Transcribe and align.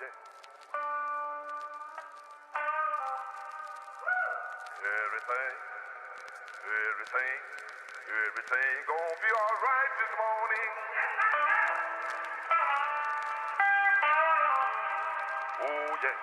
Everything, 0.00 0.14
everything, 6.62 7.38
everything 8.06 8.74
gonna 8.86 9.18
be 9.18 9.30
alright 9.34 9.92
this 9.98 10.12
morning. 10.22 10.70
Oh 15.62 15.90
yeah. 16.04 16.18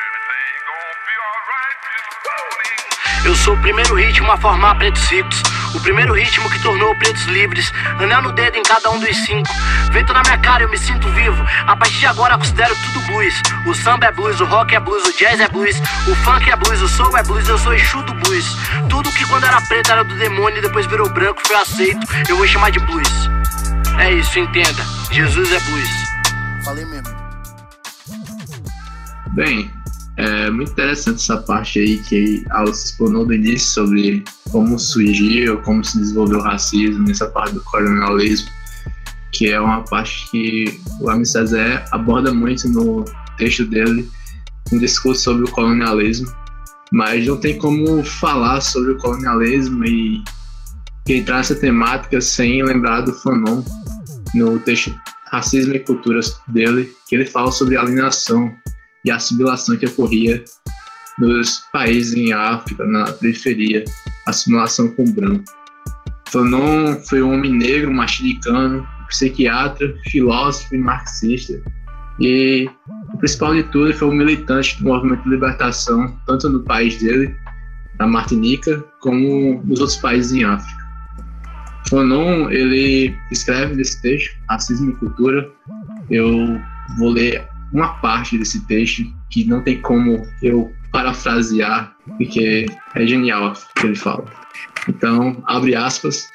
Everything 0.00 0.52
gonna 0.64 0.96
be 1.04 1.14
alright 1.28 1.78
this 1.92 2.08
morning. 2.24 2.78
Eu 3.26 3.34
sou 3.36 3.52
o 3.54 3.60
primeiro 3.60 3.94
ritmo 3.94 4.32
a 4.32 4.36
formar 4.38 4.78
pretos 4.78 5.06
ricos. 5.10 5.53
O 5.74 5.80
primeiro 5.80 6.14
ritmo 6.14 6.48
que 6.50 6.58
tornou 6.60 6.94
pretos 6.96 7.24
livres. 7.24 7.72
Anel 7.98 8.22
no 8.22 8.32
dedo 8.32 8.56
em 8.56 8.62
cada 8.62 8.90
um 8.90 9.00
dos 9.00 9.16
cinco. 9.16 9.48
Vento 9.90 10.12
na 10.12 10.22
minha 10.22 10.38
cara, 10.38 10.62
eu 10.62 10.68
me 10.68 10.78
sinto 10.78 11.08
vivo. 11.10 11.44
A 11.66 11.76
partir 11.76 11.98
de 11.98 12.06
agora 12.06 12.38
considero 12.38 12.74
tudo 12.76 13.06
blues. 13.06 13.34
O 13.66 13.74
samba 13.74 14.06
é 14.06 14.12
blues, 14.12 14.40
o 14.40 14.44
rock 14.44 14.74
é 14.74 14.80
blues, 14.80 15.04
o 15.04 15.18
jazz 15.18 15.40
é 15.40 15.48
blues. 15.48 15.76
O 16.08 16.14
funk 16.16 16.50
é 16.50 16.56
blues, 16.56 16.80
o 16.80 16.88
soul 16.88 17.16
é 17.16 17.22
blues, 17.22 17.48
eu 17.48 17.58
sou 17.58 17.74
Exu 17.74 18.02
do 18.02 18.14
blues. 18.14 18.44
Tudo 18.88 19.10
que 19.12 19.26
quando 19.26 19.44
era 19.44 19.60
preto 19.62 19.90
era 19.90 20.04
do 20.04 20.14
demônio 20.16 20.58
e 20.58 20.62
depois 20.62 20.86
virou 20.86 21.08
branco, 21.10 21.40
foi 21.46 21.56
aceito. 21.56 22.06
Eu 22.28 22.36
vou 22.36 22.46
chamar 22.46 22.70
de 22.70 22.78
blues. 22.80 23.08
É 23.98 24.12
isso, 24.12 24.38
entenda. 24.38 24.84
Jesus 25.10 25.52
é 25.52 25.60
blues. 25.60 25.88
Falei 26.64 26.84
mesmo. 26.86 27.14
Bem, 29.34 29.70
é 30.16 30.50
muito 30.50 30.72
interessante 30.72 31.16
essa 31.16 31.38
parte 31.38 31.80
aí 31.80 31.98
que 31.98 32.44
a 32.50 32.60
Alice 32.60 32.86
explanou 32.86 33.26
do 33.26 33.34
início 33.34 33.68
sobre 33.68 34.24
como 34.54 34.78
surgiu, 34.78 35.60
como 35.62 35.84
se 35.84 35.98
desenvolveu 35.98 36.38
o 36.38 36.42
racismo, 36.42 37.02
nessa 37.08 37.26
parte 37.26 37.54
do 37.54 37.60
colonialismo, 37.62 38.48
que 39.32 39.50
é 39.50 39.60
uma 39.60 39.82
parte 39.82 40.30
que 40.30 40.80
o 41.00 41.10
Ami 41.10 41.26
Cezé 41.26 41.84
aborda 41.90 42.32
muito 42.32 42.68
no 42.68 43.04
texto 43.36 43.64
dele, 43.66 44.08
um 44.72 44.78
discurso 44.78 45.24
sobre 45.24 45.42
o 45.42 45.50
colonialismo, 45.50 46.32
mas 46.92 47.26
não 47.26 47.36
tem 47.36 47.58
como 47.58 48.04
falar 48.04 48.60
sobre 48.60 48.92
o 48.92 48.98
colonialismo 48.98 49.84
e 49.84 50.22
entrar 51.08 51.38
nessa 51.38 51.56
temática 51.56 52.20
sem 52.20 52.62
lembrar 52.62 53.00
do 53.00 53.12
Fanon 53.12 53.60
no 54.36 54.60
texto 54.60 54.94
Racismo 55.32 55.74
e 55.74 55.80
Culturas 55.80 56.38
dele, 56.46 56.94
que 57.08 57.16
ele 57.16 57.26
fala 57.26 57.50
sobre 57.50 57.76
alienação 57.76 58.54
e 59.04 59.10
assimilação 59.10 59.76
que 59.76 59.86
ocorria 59.86 60.44
nos 61.18 61.60
países 61.72 62.14
em 62.14 62.32
África, 62.32 62.84
na 62.86 63.10
periferia, 63.12 63.84
assimilação 64.26 64.88
com 64.94 65.04
branco. 65.12 65.44
Fanon 66.28 66.96
foi 67.08 67.22
um 67.22 67.32
homem 67.32 67.52
negro, 67.52 67.92
machiricano, 67.92 68.86
psiquiatra, 69.08 69.94
filósofo 70.10 70.74
e 70.74 70.78
marxista. 70.78 71.60
E 72.18 72.68
o 73.12 73.18
principal 73.18 73.54
de 73.54 73.62
tudo, 73.64 73.92
foi 73.94 74.08
um 74.08 74.14
militante 74.14 74.78
do 74.78 74.88
movimento 74.88 75.22
de 75.24 75.30
libertação, 75.30 76.16
tanto 76.26 76.48
no 76.48 76.62
país 76.64 76.98
dele, 77.00 77.34
na 77.98 78.06
Martinica, 78.06 78.84
como 79.00 79.62
nos 79.64 79.80
outros 79.80 79.98
países 79.98 80.32
em 80.32 80.44
África. 80.44 80.84
Fanon, 81.88 82.50
ele 82.50 83.14
escreve 83.30 83.76
nesse 83.76 84.00
texto, 84.00 84.36
Racismo 84.48 84.90
e 84.90 84.94
Cultura. 84.96 85.48
Eu 86.10 86.60
vou 86.98 87.10
ler 87.10 87.46
uma 87.72 87.94
parte 87.94 88.38
desse 88.38 88.64
texto 88.66 89.04
que 89.30 89.44
não 89.44 89.62
tem 89.62 89.80
como 89.80 90.26
eu 90.42 90.72
parafrasear, 90.94 91.92
porque 92.06 92.66
é 92.94 93.04
genial 93.04 93.52
o 93.52 93.80
que 93.80 93.86
ele 93.88 93.96
fala. 93.96 94.24
Então, 94.88 95.42
abre 95.44 95.74
aspas. 95.74 96.28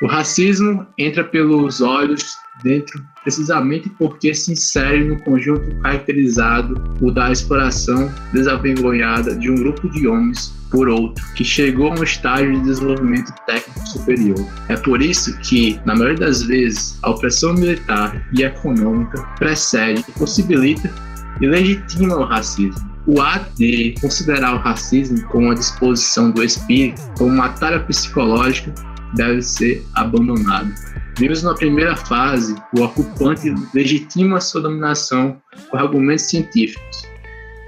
O 0.00 0.06
racismo 0.06 0.86
entra 0.96 1.22
pelos 1.22 1.82
olhos 1.82 2.34
dentro 2.62 3.04
precisamente 3.22 3.90
porque 3.98 4.34
se 4.34 4.52
insere 4.52 5.04
no 5.04 5.20
conjunto 5.20 5.74
caracterizado 5.82 6.74
por 6.98 7.12
da 7.12 7.30
exploração 7.30 8.10
desavergonhada 8.32 9.36
de 9.36 9.50
um 9.50 9.56
grupo 9.56 9.90
de 9.90 10.06
homens 10.08 10.54
por 10.70 10.88
outro, 10.88 11.24
que 11.34 11.44
chegou 11.44 11.92
a 11.92 12.00
um 12.00 12.02
estágio 12.02 12.52
de 12.54 12.60
desenvolvimento 12.62 13.32
técnico 13.46 13.86
superior. 13.86 14.38
É 14.68 14.76
por 14.76 15.00
isso 15.00 15.38
que, 15.40 15.78
na 15.84 15.94
maioria 15.94 16.26
das 16.26 16.42
vezes, 16.42 16.98
a 17.02 17.10
opressão 17.10 17.54
militar 17.54 18.26
e 18.36 18.42
econômica 18.42 19.22
precede, 19.38 20.02
possibilita 20.18 20.90
e 21.40 21.46
legitima 21.46 22.16
o 22.16 22.24
racismo. 22.24 22.93
O 23.06 23.20
ato 23.20 23.54
de 23.56 23.94
considerar 24.00 24.54
o 24.54 24.58
racismo 24.58 25.22
como 25.28 25.46
uma 25.46 25.54
disposição 25.54 26.30
do 26.30 26.42
espírito, 26.42 27.02
como 27.18 27.30
uma 27.30 27.50
tarefa 27.50 27.84
psicológica, 27.84 28.74
deve 29.14 29.42
ser 29.42 29.84
abandonado. 29.94 30.72
Vimos 31.18 31.42
na 31.42 31.54
primeira 31.54 31.94
fase 31.94 32.56
o 32.76 32.82
ocupante 32.82 33.54
legitima 33.74 34.40
sua 34.40 34.62
dominação 34.62 35.36
por 35.70 35.78
argumentos 35.78 36.24
científicos. 36.24 37.02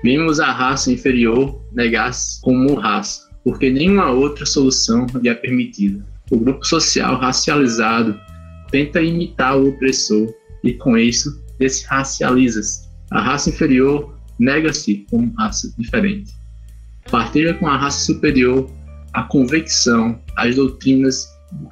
Vimos 0.02 0.40
a 0.40 0.50
raça 0.52 0.90
inferior 0.90 1.60
negar-se 1.72 2.40
como 2.40 2.74
raça, 2.74 3.28
porque 3.44 3.70
nenhuma 3.70 4.10
outra 4.10 4.46
solução 4.46 5.06
lhe 5.20 5.28
é 5.28 5.34
permitida. 5.34 6.04
O 6.30 6.38
grupo 6.38 6.64
social 6.64 7.18
racializado 7.18 8.18
tenta 8.70 9.00
imitar 9.00 9.56
o 9.56 9.68
opressor 9.68 10.32
e, 10.64 10.72
com 10.72 10.98
isso, 10.98 11.40
desracializa-se. 11.58 12.88
A 13.12 13.20
raça 13.20 13.50
inferior 13.50 14.15
nega-se 14.38 15.06
como 15.10 15.32
raça 15.36 15.72
diferente. 15.78 16.32
Partilha 17.10 17.54
com 17.54 17.66
a 17.66 17.76
raça 17.76 18.04
superior 18.06 18.68
a 19.16 19.22
convicção, 19.22 20.20
as 20.36 20.54
doutrinas, 20.54 21.26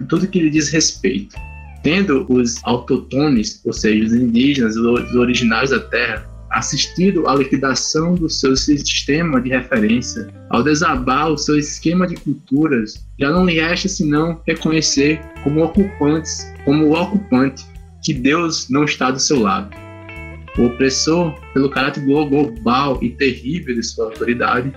tudo 0.08 0.26
que 0.26 0.40
lhe 0.40 0.50
diz 0.50 0.70
respeito. 0.70 1.36
Tendo 1.82 2.24
os 2.32 2.58
autotones, 2.64 3.60
ou 3.66 3.72
seja, 3.72 4.02
os 4.06 4.14
indígenas, 4.14 4.76
os 4.76 5.14
originários 5.14 5.70
da 5.70 5.80
terra, 5.80 6.26
assistido 6.50 7.28
à 7.28 7.34
liquidação 7.34 8.14
do 8.14 8.30
seu 8.30 8.56
sistema 8.56 9.40
de 9.42 9.50
referência, 9.50 10.26
ao 10.48 10.62
desabar 10.62 11.30
o 11.30 11.36
seu 11.36 11.58
esquema 11.58 12.06
de 12.06 12.16
culturas, 12.16 13.04
já 13.20 13.30
não 13.30 13.44
lhe 13.44 13.60
resta 13.60 13.88
senão 13.88 14.40
reconhecer 14.46 15.20
como 15.42 15.62
ocupantes, 15.62 16.50
como 16.64 16.86
o 16.86 16.98
ocupante, 16.98 17.66
que 18.02 18.14
Deus 18.14 18.70
não 18.70 18.84
está 18.84 19.10
do 19.10 19.20
seu 19.20 19.40
lado. 19.40 19.83
O 20.58 20.66
opressor, 20.66 21.34
pelo 21.52 21.68
caráter 21.68 22.04
global 22.04 22.98
e 23.02 23.10
terrível 23.10 23.74
de 23.74 23.82
sua 23.82 24.06
autoridade, 24.06 24.72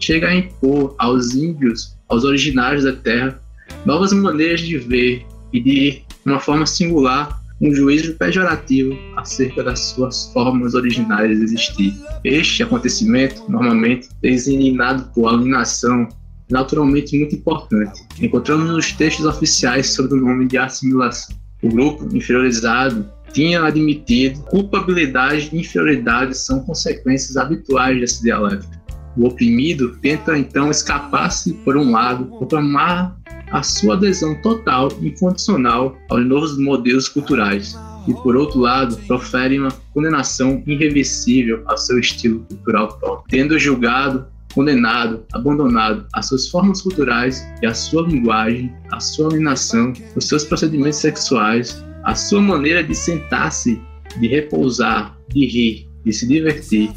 chega 0.00 0.28
a 0.28 0.34
impor 0.34 0.94
aos 0.98 1.34
índios, 1.34 1.96
aos 2.08 2.24
originários 2.24 2.84
da 2.84 2.92
terra, 2.92 3.40
novas 3.84 4.12
maneiras 4.12 4.60
de 4.60 4.78
ver 4.78 5.26
e 5.52 5.60
de 5.60 6.02
uma 6.24 6.40
forma 6.40 6.66
singular 6.66 7.38
um 7.60 7.74
juízo 7.74 8.14
pejorativo 8.14 8.96
acerca 9.16 9.64
das 9.64 9.80
suas 9.80 10.32
formas 10.32 10.74
originais 10.74 11.36
de 11.36 11.44
existir. 11.44 11.94
Este 12.24 12.62
acontecimento, 12.62 13.42
normalmente 13.48 14.08
designado 14.22 15.10
por 15.12 15.28
alienação, 15.28 16.08
naturalmente 16.50 17.18
muito 17.18 17.34
importante. 17.34 18.00
Encontramos 18.20 18.70
nos 18.70 18.92
textos 18.92 19.26
oficiais 19.26 19.90
sobre 19.90 20.18
o 20.18 20.20
nome 20.20 20.46
de 20.46 20.56
assimilação. 20.56 21.36
O 21.62 21.68
grupo 21.68 22.08
inferiorizado 22.16 23.04
tinha 23.32 23.62
admitido 23.62 24.40
culpabilidade 24.44 25.50
e 25.52 25.60
inferioridade 25.60 26.36
são 26.36 26.60
consequências 26.60 27.36
habituais 27.36 28.00
dessa 28.00 28.22
dialética. 28.22 28.78
O 29.16 29.26
oprimido 29.26 29.96
tenta 30.00 30.38
então 30.38 30.70
escapar-se 30.70 31.52
por 31.64 31.76
um 31.76 31.90
lado, 31.90 32.26
proclamar 32.38 33.16
a 33.50 33.62
sua 33.62 33.94
adesão 33.94 34.34
total 34.42 34.88
e 35.00 35.08
incondicional 35.08 35.96
aos 36.08 36.24
novos 36.26 36.58
modelos 36.58 37.08
culturais, 37.08 37.76
e, 38.06 38.14
por 38.14 38.36
outro 38.36 38.60
lado, 38.60 38.96
profere 39.06 39.58
uma 39.58 39.72
condenação 39.92 40.62
irreversível 40.66 41.62
ao 41.66 41.76
seu 41.76 41.98
estilo 41.98 42.40
cultural 42.40 42.98
próprio, 42.98 43.24
tendo 43.28 43.58
julgado, 43.58 44.26
condenado, 44.54 45.24
abandonado 45.32 46.06
as 46.14 46.26
suas 46.26 46.48
formas 46.48 46.80
culturais 46.80 47.46
e 47.62 47.66
a 47.66 47.74
sua 47.74 48.02
linguagem, 48.02 48.72
a 48.90 48.98
sua 48.98 49.28
alienação, 49.28 49.92
os 50.16 50.26
seus 50.26 50.44
procedimentos 50.44 50.98
sexuais, 50.98 51.84
a 52.08 52.14
sua 52.14 52.40
maneira 52.40 52.82
de 52.82 52.94
sentar-se, 52.94 53.78
de 54.18 54.28
repousar, 54.28 55.14
de 55.28 55.44
rir, 55.44 55.88
de 56.06 56.12
se 56.14 56.26
divertir. 56.26 56.90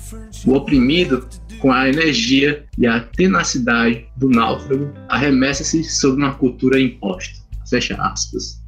O 0.45 0.53
oprimido 0.53 1.27
com 1.59 1.69
a 1.69 1.89
energia 1.89 2.65
e 2.77 2.87
a 2.87 3.01
tenacidade 3.01 4.05
do 4.15 4.29
náufrago, 4.29 4.89
arremessa-se 5.09 5.83
sobre 5.83 6.23
uma 6.23 6.33
cultura 6.35 6.79
imposta. 6.79 7.37
Fecha 7.69 7.95
aspas. 7.95 8.61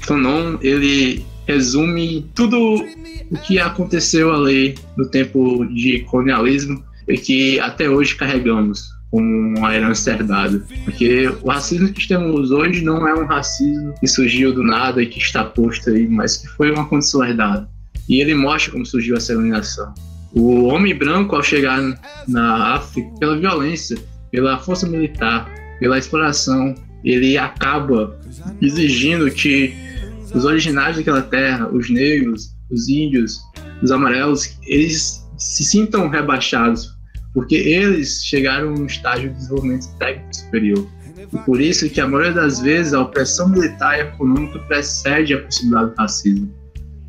Fanon, 0.00 0.58
ele 0.60 1.24
resume 1.46 2.28
tudo 2.34 2.84
o 3.30 3.38
que 3.46 3.60
aconteceu 3.60 4.32
ali 4.34 4.74
no 4.96 5.08
tempo 5.08 5.64
de 5.66 6.00
colonialismo 6.10 6.84
e 7.06 7.16
que 7.16 7.60
até 7.60 7.88
hoje 7.88 8.16
carregamos 8.16 8.93
como 9.14 9.56
uma 9.56 9.72
herança 9.72 10.10
herdada. 10.10 10.60
Porque 10.84 11.28
o 11.40 11.48
racismo 11.48 11.92
que 11.92 12.08
temos 12.08 12.50
hoje 12.50 12.82
não 12.82 13.06
é 13.06 13.14
um 13.14 13.26
racismo 13.26 13.94
que 14.00 14.08
surgiu 14.08 14.52
do 14.52 14.64
nada 14.64 15.00
e 15.00 15.06
que 15.06 15.20
está 15.20 15.44
posto 15.44 15.88
aí, 15.88 16.08
mas 16.08 16.38
que 16.38 16.48
foi 16.48 16.72
uma 16.72 16.84
condição 16.88 17.24
herdada. 17.24 17.68
E 18.08 18.20
ele 18.20 18.34
mostra 18.34 18.72
como 18.72 18.84
surgiu 18.84 19.16
essa 19.16 19.32
eliminação. 19.32 19.94
O 20.32 20.64
homem 20.64 20.92
branco, 20.96 21.36
ao 21.36 21.44
chegar 21.44 21.80
na 22.26 22.74
África, 22.74 23.08
pela 23.20 23.38
violência, 23.38 23.96
pela 24.32 24.58
força 24.58 24.84
militar, 24.84 25.48
pela 25.78 25.96
exploração, 25.96 26.74
ele 27.04 27.38
acaba 27.38 28.18
exigindo 28.60 29.30
que 29.30 29.72
os 30.34 30.44
originários 30.44 30.96
daquela 30.96 31.22
terra, 31.22 31.68
os 31.68 31.88
negros, 31.88 32.50
os 32.68 32.88
índios, 32.88 33.38
os 33.80 33.92
amarelos, 33.92 34.58
eles 34.66 35.24
se 35.38 35.62
sintam 35.62 36.08
rebaixados, 36.08 36.93
porque 37.34 37.56
eles 37.56 38.24
chegaram 38.24 38.68
a 38.68 38.78
um 38.78 38.86
estágio 38.86 39.28
de 39.30 39.36
desenvolvimento 39.36 39.88
técnico 39.98 40.34
superior. 40.34 40.88
E 41.32 41.38
por 41.38 41.60
isso 41.60 41.90
que 41.90 42.00
a 42.00 42.06
maioria 42.06 42.32
das 42.32 42.60
vezes 42.60 42.94
a 42.94 43.02
opressão 43.02 43.48
militar 43.48 43.98
e 43.98 44.02
econômica 44.02 44.58
precede 44.60 45.34
a 45.34 45.42
possibilidade 45.42 45.90
do 45.90 45.96
racismo, 45.96 46.54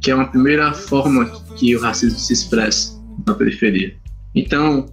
que 0.01 0.09
é 0.09 0.15
uma 0.15 0.27
primeira 0.27 0.73
forma 0.73 1.25
que 1.55 1.75
o 1.75 1.79
racismo 1.79 2.17
se 2.17 2.33
expressa 2.33 2.99
na 3.27 3.35
periferia. 3.35 3.95
Então, 4.33 4.91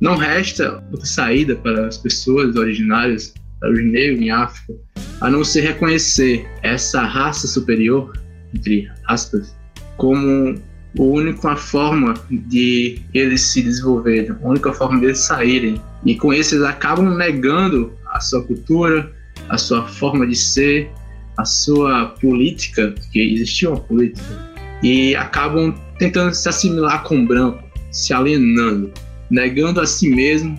não 0.00 0.16
resta 0.16 0.82
outra 0.90 1.06
saída 1.06 1.54
para 1.54 1.86
as 1.86 1.96
pessoas 1.96 2.56
originárias, 2.56 3.32
para 3.60 3.72
os 3.72 3.84
negros 3.84 4.20
em 4.20 4.30
África, 4.30 4.74
a 5.20 5.30
não 5.30 5.44
ser 5.44 5.60
reconhecer 5.60 6.46
essa 6.62 7.02
raça 7.02 7.46
superior, 7.46 8.12
entre 8.52 8.90
aspas, 9.06 9.54
como 9.96 10.60
a 10.98 11.02
única 11.02 11.56
forma 11.56 12.14
de 12.30 13.00
eles 13.12 13.40
se 13.42 13.62
desenvolverem, 13.62 14.30
a 14.30 14.48
única 14.48 14.72
forma 14.72 15.00
de 15.00 15.06
eles 15.06 15.18
saírem. 15.18 15.80
E 16.04 16.14
com 16.14 16.32
isso 16.32 16.54
eles 16.54 16.66
acabam 16.66 17.16
negando 17.16 17.92
a 18.12 18.20
sua 18.20 18.42
cultura, 18.44 19.10
a 19.48 19.58
sua 19.58 19.86
forma 19.86 20.26
de 20.26 20.36
ser, 20.36 20.90
a 21.36 21.44
sua 21.44 22.06
política, 22.20 22.94
porque 22.96 23.18
existia 23.18 23.70
uma 23.70 23.80
política, 23.80 24.54
e 24.82 25.16
acabam 25.16 25.74
tentando 25.98 26.32
se 26.34 26.48
assimilar 26.48 27.02
com 27.02 27.22
o 27.22 27.26
branco, 27.26 27.62
se 27.90 28.12
alienando, 28.12 28.92
negando 29.30 29.80
a 29.80 29.86
si 29.86 30.10
mesmo 30.10 30.58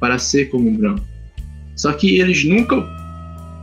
para 0.00 0.18
ser 0.18 0.46
como 0.46 0.68
um 0.68 0.76
branco. 0.76 1.04
Só 1.74 1.92
que 1.92 2.18
eles 2.18 2.44
nunca 2.44 2.76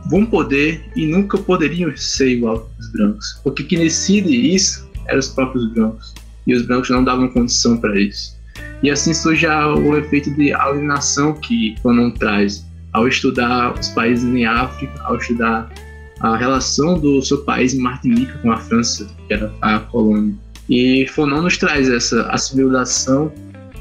vão 0.08 0.24
poder 0.26 0.84
e 0.94 1.06
nunca 1.06 1.38
poderiam 1.38 1.94
ser 1.96 2.28
igual 2.28 2.70
aos 2.76 2.92
brancos, 2.92 3.40
porque 3.42 3.64
quem 3.64 3.80
decide 3.80 4.54
isso 4.54 4.88
eram 5.06 5.18
os 5.18 5.28
próprios 5.28 5.66
brancos, 5.72 6.14
e 6.46 6.54
os 6.54 6.66
brancos 6.66 6.90
não 6.90 7.04
davam 7.04 7.28
condição 7.28 7.76
para 7.76 7.98
isso. 7.98 8.34
E 8.82 8.90
assim 8.90 9.14
surge 9.14 9.46
o 9.46 9.96
efeito 9.96 10.30
de 10.34 10.52
alienação 10.52 11.32
que 11.34 11.74
Fanon 11.82 12.10
traz 12.10 12.64
ao 12.92 13.08
estudar 13.08 13.78
os 13.78 13.88
países 13.88 14.24
em 14.24 14.44
África, 14.44 15.02
ao 15.02 15.16
estudar 15.16 15.72
a 16.20 16.36
relação 16.36 16.98
do 16.98 17.20
seu 17.22 17.38
país 17.44 17.74
Martinica 17.74 18.38
com 18.38 18.52
a 18.52 18.56
França, 18.56 19.08
que 19.26 19.34
era 19.34 19.52
a 19.60 19.78
colônia. 19.80 20.34
E 20.68 21.06
Fanon 21.08 21.42
nos 21.42 21.56
traz 21.56 21.88
essa 21.88 22.22
assimilação 22.28 23.32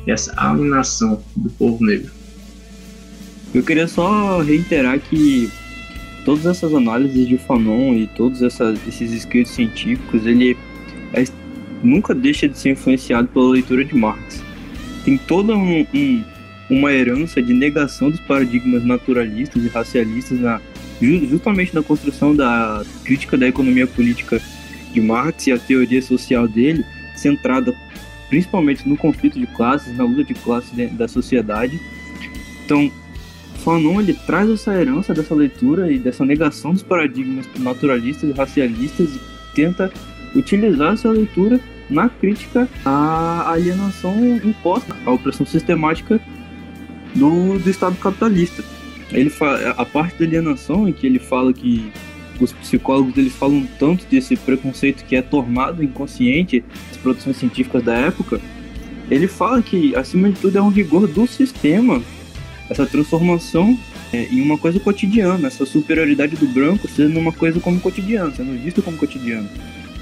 e 0.07 0.11
essa 0.11 0.33
alienação 0.37 1.21
do 1.35 1.49
povo 1.51 1.83
negro. 1.85 2.11
Eu 3.53 3.61
queria 3.61 3.87
só 3.87 4.41
reiterar 4.41 4.99
que 4.99 5.49
todas 6.25 6.45
essas 6.45 6.73
análises 6.73 7.27
de 7.27 7.37
Fanon 7.37 7.93
e 7.93 8.07
todos 8.07 8.41
essas, 8.41 8.79
esses 8.87 9.11
escritos 9.11 9.53
científicos, 9.53 10.25
ele 10.25 10.57
nunca 11.83 12.15
deixa 12.15 12.47
de 12.47 12.57
ser 12.57 12.71
influenciado 12.71 13.27
pela 13.27 13.49
leitura 13.49 13.83
de 13.83 13.95
Marx. 13.95 14.41
Tem 15.03 15.17
toda 15.17 15.55
um, 15.55 15.85
um, 15.93 16.23
uma 16.69 16.91
herança 16.91 17.41
de 17.41 17.53
negação 17.53 18.09
dos 18.09 18.19
paradigmas 18.21 18.83
naturalistas 18.85 19.63
e 19.63 19.67
racialistas 19.67 20.39
na, 20.39 20.61
justamente 21.01 21.75
na 21.75 21.83
construção 21.83 22.35
da 22.35 22.83
crítica 23.03 23.37
da 23.37 23.47
economia 23.47 23.85
política 23.85 24.41
de 24.93 25.01
Marx 25.01 25.47
e 25.47 25.51
a 25.51 25.59
teoria 25.59 26.01
social 26.01 26.47
dele, 26.47 26.85
centrada 27.15 27.75
principalmente 28.29 28.87
no 28.87 28.95
conflito 28.95 29.39
de 29.39 29.45
classes, 29.47 29.95
na 29.95 30.03
luta 30.03 30.23
de 30.23 30.33
classes 30.33 30.71
da 30.93 31.07
sociedade. 31.07 31.79
Então, 32.65 32.91
Fanon 33.63 34.01
ele 34.01 34.13
traz 34.13 34.49
essa 34.49 34.73
herança 34.73 35.13
dessa 35.13 35.35
leitura 35.35 35.91
e 35.91 35.99
dessa 35.99 36.25
negação 36.25 36.73
dos 36.73 36.83
paradigmas 36.83 37.45
naturalistas 37.59 38.29
e 38.29 38.33
racialistas 38.33 39.09
e 39.15 39.19
tenta 39.53 39.91
utilizar 40.35 40.93
essa 40.93 41.09
leitura 41.09 41.59
na 41.89 42.09
crítica 42.09 42.67
à 42.85 43.51
alienação 43.51 44.15
imposta, 44.43 44.95
à 45.05 45.11
opressão 45.11 45.45
sistemática 45.45 46.19
do, 47.13 47.59
do 47.59 47.69
Estado 47.69 47.95
capitalista. 47.97 48.63
Ele 49.11 49.31
a 49.77 49.85
parte 49.85 50.17
da 50.17 50.25
alienação 50.25 50.87
em 50.87 50.93
que 50.93 51.05
ele 51.05 51.19
fala 51.19 51.53
que 51.53 51.91
os 52.39 52.51
psicólogos 52.51 53.15
eles 53.17 53.33
falam 53.33 53.67
tanto 53.77 54.05
desse 54.05 54.35
preconceito 54.35 55.05
que 55.05 55.15
é 55.15 55.21
tornado 55.21 55.83
inconsciente 55.83 56.63
nas 56.87 56.97
produções 56.97 57.37
científicas 57.37 57.83
da 57.83 57.93
época, 57.93 58.41
ele 59.11 59.27
fala 59.27 59.61
que 59.61 59.95
acima 59.95 60.29
de 60.31 60.39
tudo 60.39 60.57
é 60.57 60.61
um 60.61 60.69
rigor 60.69 61.07
do 61.07 61.27
sistema 61.27 62.01
essa 62.69 62.85
transformação 62.85 63.77
é, 64.11 64.25
em 64.25 64.41
uma 64.41 64.57
coisa 64.57 64.79
cotidiana, 64.79 65.47
essa 65.47 65.65
superioridade 65.65 66.35
do 66.35 66.47
branco 66.47 66.87
sendo 66.87 67.19
uma 67.19 67.31
coisa 67.31 67.59
como 67.59 67.79
cotidiana, 67.79 68.33
sendo 68.33 68.57
visto 68.61 68.81
como 68.81 68.97
cotidiano. 68.97 69.49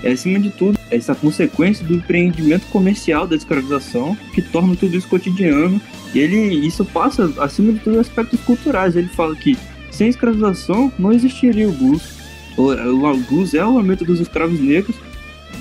É, 0.04 0.12
acima 0.12 0.40
de 0.40 0.50
tudo, 0.50 0.78
essa 0.90 1.14
consequência 1.14 1.86
do 1.86 1.94
empreendimento 1.94 2.66
comercial 2.68 3.28
da 3.28 3.36
escravização 3.36 4.18
que 4.34 4.42
torna 4.42 4.76
tudo 4.76 4.98
isso 4.98 5.08
cotidiano. 5.08 5.82
E 6.14 6.20
ele, 6.20 6.66
isso 6.66 6.84
passa, 6.84 7.32
acima 7.40 7.72
de 7.74 7.80
tudo, 7.80 8.00
aspectos 8.00 8.40
culturais. 8.42 8.96
Ele 8.96 9.08
fala 9.10 9.36
que 9.36 9.58
sem 9.92 10.10
escravização 10.10 10.92
não 10.98 11.12
existiria 11.12 11.70
o 11.70 11.72
blues. 11.72 12.20
O, 12.58 12.72
o 12.72 13.18
blues 13.18 13.54
é 13.54 13.64
o 13.64 13.76
lamento 13.76 14.04
dos 14.04 14.20
escravos 14.20 14.60
negros, 14.60 14.96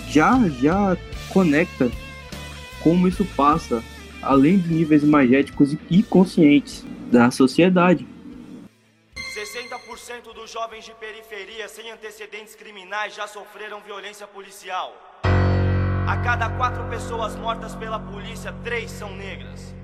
já, 0.08 0.48
já 0.60 0.96
conecta 1.28 1.90
como 2.80 3.06
isso 3.06 3.24
passa 3.36 3.82
além 4.22 4.58
de 4.58 4.72
níveis 4.72 5.04
magéticos 5.04 5.76
e 5.88 6.02
conscientes 6.02 6.84
da 7.10 7.30
sociedade. 7.30 8.06
60% 9.40 10.34
dos 10.34 10.50
jovens 10.50 10.84
de 10.84 10.92
periferia 10.92 11.66
sem 11.66 11.90
antecedentes 11.90 12.54
criminais 12.54 13.14
já 13.14 13.26
sofreram 13.26 13.80
violência 13.80 14.26
policial. 14.26 14.94
A 16.06 16.16
cada 16.18 16.50
quatro 16.50 16.84
pessoas 16.90 17.34
mortas 17.36 17.74
pela 17.74 17.98
polícia, 17.98 18.54
três 18.62 18.90
são 18.90 19.10
negras. 19.16 19.74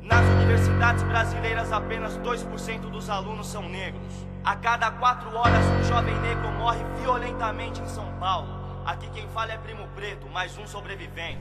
Nas 0.00 0.24
universidades 0.36 1.02
brasileiras, 1.02 1.72
apenas 1.72 2.16
2% 2.18 2.88
dos 2.88 3.10
alunos 3.10 3.48
são 3.48 3.68
negros. 3.68 4.14
A 4.44 4.54
cada 4.54 4.92
quatro 4.92 5.34
horas, 5.34 5.64
um 5.66 5.82
jovem 5.82 6.14
negro 6.20 6.52
morre 6.52 6.84
violentamente 7.00 7.80
em 7.80 7.88
São 7.88 8.16
Paulo. 8.20 8.62
Aqui 8.86 9.10
quem 9.10 9.26
fala 9.30 9.54
é 9.54 9.58
Primo 9.58 9.88
Preto, 9.96 10.28
mais 10.28 10.56
um 10.56 10.68
sobrevivente. 10.68 11.40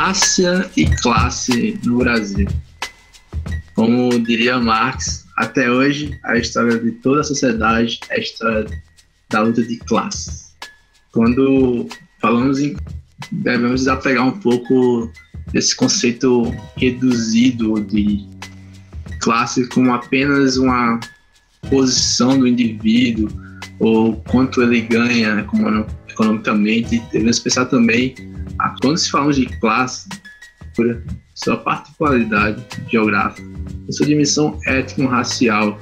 Raça 0.00 0.70
e 0.78 0.86
classe 0.86 1.78
no 1.84 1.98
Brasil. 1.98 2.48
Como 3.74 4.18
diria 4.18 4.58
Marx, 4.58 5.26
até 5.36 5.70
hoje 5.70 6.18
a 6.24 6.38
história 6.38 6.78
de 6.78 6.90
toda 6.92 7.20
a 7.20 7.24
sociedade 7.24 8.00
é 8.08 8.14
a 8.14 8.18
história 8.18 8.82
da 9.28 9.42
luta 9.42 9.62
de 9.62 9.76
classes. 9.80 10.54
Quando 11.12 11.86
falamos 12.18 12.58
em. 12.60 12.74
devemos 13.30 13.80
desapegar 13.80 14.26
um 14.26 14.40
pouco 14.40 15.12
desse 15.52 15.76
conceito 15.76 16.44
reduzido 16.78 17.78
de 17.84 18.26
classe 19.20 19.68
como 19.68 19.92
apenas 19.92 20.56
uma 20.56 20.98
posição 21.68 22.38
do 22.38 22.48
indivíduo 22.48 23.28
ou 23.78 24.16
quanto 24.30 24.62
ele 24.62 24.80
ganha 24.80 25.46
economicamente. 26.08 27.02
Devemos 27.12 27.38
pensar 27.38 27.66
também, 27.66 28.14
quando 28.80 28.98
se 28.98 29.10
fala 29.10 29.32
de 29.32 29.46
classe, 29.58 30.08
por 30.74 31.02
sua 31.34 31.56
particularidade 31.56 32.64
geográfica, 32.90 33.48
sua 33.90 34.06
dimensão 34.06 34.58
étnico-racial, 34.66 35.78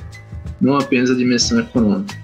não 0.61 0.77
apenas 0.77 1.11
a 1.11 1.15
dimensão 1.15 1.61
econômica. 1.61 2.17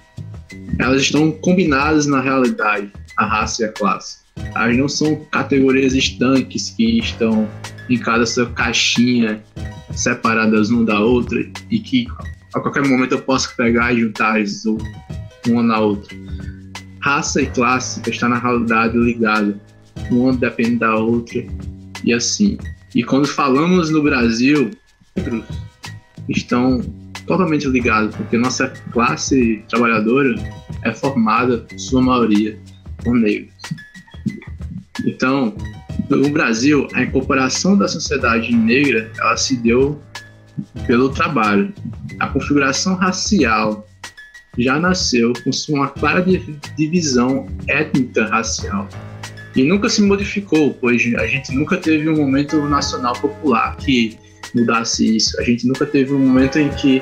Elas 0.79 1.03
estão 1.03 1.31
combinadas 1.31 2.07
na 2.07 2.21
realidade, 2.21 2.91
a 3.17 3.27
raça 3.27 3.63
e 3.63 3.67
a 3.67 3.73
classe. 3.73 4.19
Elas 4.55 4.77
não 4.77 4.89
são 4.89 5.17
categorias 5.31 5.95
estanques 5.95 6.71
que 6.71 6.99
estão 6.99 7.49
em 7.89 7.99
cada 7.99 8.27
sua 8.27 8.51
caixinha 8.51 9.43
separadas 9.95 10.71
uma 10.71 10.85
da 10.85 10.99
outra 10.99 11.39
e 11.71 11.79
que 11.79 12.07
a 12.55 12.61
qualquer 12.61 12.87
momento 12.87 13.13
eu 13.13 13.23
posso 13.23 13.55
pegar 13.57 13.93
e 13.93 14.01
juntar 14.01 14.37
uma 15.47 15.63
na 15.63 15.79
outra. 15.79 16.17
Raça 17.01 17.43
e 17.43 17.47
classe 17.47 18.01
está 18.09 18.29
na 18.29 18.39
realidade 18.39 18.97
ligada, 18.97 19.61
uma 20.11 20.33
depende 20.33 20.77
da 20.77 20.95
outra 20.95 21.45
e 22.05 22.13
assim. 22.13 22.59
E 22.95 23.03
quando 23.03 23.27
falamos 23.27 23.91
no 23.91 24.03
Brasil, 24.03 24.71
estão 26.29 26.81
totalmente 27.27 27.67
ligados, 27.69 28.15
porque 28.15 28.37
nossa 28.37 28.69
classe 28.93 29.65
trabalhadora 29.69 30.35
é 30.83 30.93
formada, 30.93 31.67
sua 31.77 32.03
maioria, 32.03 32.59
por 33.03 33.15
negros. 33.15 33.53
Então, 35.05 35.55
no 36.09 36.29
Brasil, 36.31 36.87
a 36.95 37.03
incorporação 37.03 37.77
da 37.77 37.89
sociedade 37.89 38.55
negra 38.55 39.11
ela 39.19 39.37
se 39.37 39.57
deu 39.57 40.01
pelo 40.87 41.09
trabalho. 41.09 41.73
A 42.21 42.29
configuração 42.29 42.95
racial 42.95 43.87
já 44.57 44.79
nasceu 44.79 45.33
com 45.43 45.51
uma 45.73 45.89
clara 45.89 46.25
divisão 46.77 47.47
étnica 47.67 48.27
racial 48.27 48.89
e 49.57 49.63
nunca 49.63 49.89
se 49.89 50.03
modificou, 50.03 50.75
pois 50.75 51.03
a 51.17 51.27
gente 51.27 51.55
nunca 51.55 51.77
teve 51.77 52.09
um 52.09 52.17
momento 52.17 52.61
nacional 52.69 53.15
popular 53.15 53.77
que 53.77 54.19
mudasse 54.55 55.17
isso. 55.17 55.41
A 55.41 55.45
gente 55.45 55.67
nunca 55.67 55.87
teve 55.87 56.13
um 56.13 56.19
momento 56.19 56.59
em 56.59 56.69
que 56.71 57.01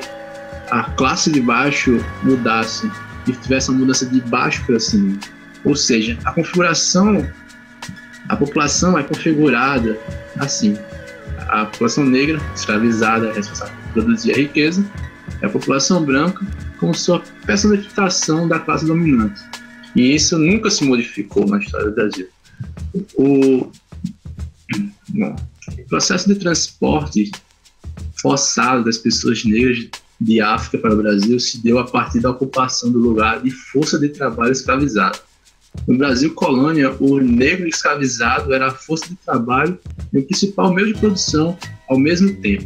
a 0.69 0.83
classe 0.91 1.31
de 1.31 1.41
baixo 1.41 2.03
mudasse 2.23 2.89
e 3.27 3.31
tivesse 3.31 3.69
uma 3.69 3.79
mudança 3.79 4.05
de 4.05 4.21
baixo 4.21 4.63
para 4.65 4.79
cima. 4.79 5.17
Ou 5.65 5.75
seja, 5.75 6.17
a 6.25 6.31
configuração, 6.31 7.27
a 8.29 8.35
população 8.35 8.97
é 8.97 9.03
configurada 9.03 9.97
assim. 10.37 10.77
A 11.47 11.65
população 11.65 12.05
negra, 12.05 12.39
escravizada, 12.55 13.29
é 13.29 13.33
responsável 13.33 13.73
por 13.83 14.03
produzir 14.03 14.31
a 14.31 14.35
riqueza, 14.35 14.85
e 15.41 15.45
a 15.45 15.49
população 15.49 16.03
branca 16.03 16.45
como 16.79 16.93
sua 16.93 17.21
personificação 17.45 18.47
da 18.47 18.59
classe 18.59 18.85
dominante. 18.85 19.41
E 19.95 20.15
isso 20.15 20.37
nunca 20.37 20.69
se 20.69 20.83
modificou 20.83 21.45
na 21.47 21.59
história 21.59 21.87
do 21.87 21.95
Brasil. 21.95 22.27
O, 23.15 23.71
processo 25.87 26.27
de 26.27 26.35
transporte 26.35 27.31
forçado 28.21 28.83
das 28.83 28.97
pessoas 28.97 29.43
negras 29.43 29.89
de 30.19 30.41
África 30.41 30.77
para 30.77 30.93
o 30.93 30.97
Brasil 30.97 31.39
se 31.39 31.61
deu 31.61 31.77
a 31.79 31.83
partir 31.83 32.19
da 32.19 32.29
ocupação 32.29 32.91
do 32.91 32.99
lugar 32.99 33.41
de 33.41 33.51
força 33.51 33.99
de 33.99 34.09
trabalho 34.09 34.51
escravizado. 34.51 35.19
No 35.87 35.97
Brasil 35.97 36.33
colônia, 36.33 36.95
o 36.99 37.19
negro 37.19 37.67
escravizado 37.67 38.53
era 38.53 38.67
a 38.67 38.71
força 38.71 39.09
de 39.09 39.15
trabalho 39.15 39.77
e 40.13 40.19
o 40.19 40.23
principal 40.23 40.73
meio 40.73 40.93
de 40.93 40.99
produção 40.99 41.57
ao 41.89 41.97
mesmo 41.97 42.33
tempo. 42.41 42.63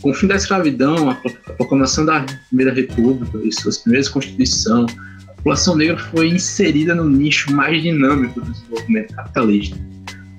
Com 0.00 0.10
o 0.10 0.14
fim 0.14 0.26
da 0.26 0.36
escravidão, 0.36 1.10
a 1.10 1.14
proclamação 1.56 2.04
da 2.04 2.24
Primeira 2.48 2.72
República 2.72 3.38
e 3.44 3.52
suas 3.52 3.78
primeiras 3.78 4.08
constituições, 4.08 4.94
população 5.38 5.76
negra 5.76 5.96
foi 5.96 6.28
inserida 6.28 6.94
no 6.94 7.08
nicho 7.08 7.52
mais 7.52 7.82
dinâmico 7.82 8.40
do 8.40 8.52
desenvolvimento 8.52 9.14
capitalista. 9.14 9.76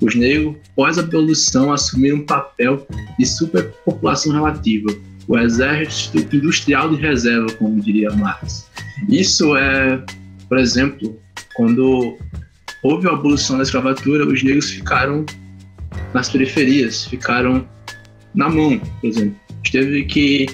Os 0.02 0.16
negros, 0.16 0.56
pós 0.76 0.98
a 0.98 1.02
abolição, 1.02 1.74
assumiram 1.74 2.18
um 2.18 2.26
papel 2.26 2.88
de 3.18 3.26
superpopulação 3.26 4.34
relativa, 4.34 4.90
o 5.28 5.38
exército 5.38 6.36
industrial 6.36 6.90
de 6.90 7.02
reserva, 7.02 7.52
como 7.54 7.82
diria 7.82 8.12
Marx. 8.12 8.70
Isso 9.10 9.56
é, 9.58 10.02
por 10.48 10.58
exemplo, 10.58 11.20
quando 11.56 12.18
houve 12.82 13.08
a 13.08 13.12
abolição 13.12 13.58
da 13.58 13.64
escravatura, 13.64 14.26
os 14.26 14.42
negros 14.42 14.72
ficaram 14.72 15.26
nas 16.14 16.30
periferias, 16.30 17.06
ficaram 17.06 17.68
na 18.34 18.50
mão, 18.50 18.80
por 18.80 19.10
exemplo. 19.10 19.36
Teve 19.72 20.06
que 20.06 20.48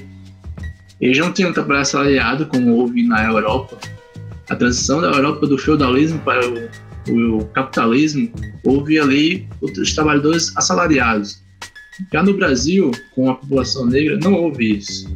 eles 1.00 1.18
não 1.18 1.32
tinham 1.32 1.54
trabalho 1.54 1.82
assalariado 1.82 2.48
como 2.48 2.76
houve 2.76 3.04
na 3.04 3.24
Europa. 3.26 3.78
A 4.50 4.56
transição 4.56 5.02
da 5.02 5.08
Europa 5.08 5.48
do 5.48 5.58
feudalismo 5.58 6.20
para 6.20 6.42
o, 6.48 7.38
o 7.38 7.46
capitalismo 7.48 8.32
houve 8.64 9.00
ali 9.00 9.48
os 9.62 9.94
trabalhadores 9.94 10.56
assalariados. 10.56 11.44
Já 12.12 12.22
no 12.22 12.34
Brasil, 12.34 12.92
com 13.14 13.30
a 13.30 13.36
população 13.36 13.86
negra, 13.86 14.18
não 14.22 14.34
houve 14.34 14.78
isso. 14.78 15.08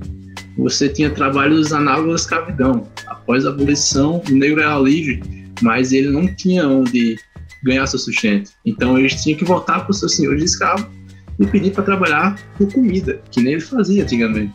Você 0.58 0.90
tinha 0.90 1.10
trabalhos 1.10 1.72
análogos 1.72 2.14
à 2.14 2.16
escravidão. 2.16 2.88
Após 3.06 3.46
a 3.46 3.50
abolição, 3.50 4.22
o 4.30 4.32
negro 4.32 4.62
era 4.62 4.78
livre, 4.80 5.22
mas 5.62 5.92
ele 5.94 6.10
não 6.10 6.28
tinha 6.36 6.68
onde 6.68 7.18
ganhar 7.64 7.86
seu 7.88 8.00
sustento. 8.00 8.52
Então 8.66 8.98
eles 8.98 9.22
tinham 9.22 9.38
que 9.38 9.46
voltar 9.46 9.82
para 9.82 9.92
os 9.92 10.00
seus 10.00 10.16
senhores 10.16 10.40
de 10.40 10.46
escravo 10.46 10.90
e 11.40 11.46
pedir 11.48 11.72
para 11.72 11.84
trabalhar 11.84 12.40
por 12.58 12.72
comida, 12.72 13.22
que 13.32 13.42
nem 13.42 13.54
ele 13.54 13.62
fazia 13.62 14.04
antigamente. 14.04 14.54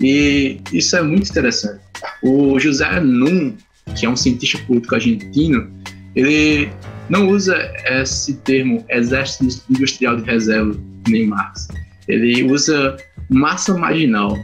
E 0.00 0.60
isso 0.72 0.96
é 0.96 1.02
muito 1.02 1.28
interessante. 1.28 1.80
O 2.22 2.58
José 2.58 3.00
Num, 3.00 3.56
que 3.96 4.06
é 4.06 4.08
um 4.08 4.16
cientista 4.16 4.58
político 4.66 4.94
argentino, 4.94 5.70
ele 6.14 6.70
não 7.08 7.28
usa 7.28 7.56
esse 7.86 8.34
termo 8.38 8.84
exército 8.88 9.62
industrial 9.70 10.16
de 10.16 10.24
reserva 10.24 10.78
nem 11.08 11.26
Marx. 11.26 11.68
Ele 12.06 12.42
usa 12.50 12.96
massa 13.28 13.76
marginal. 13.76 14.36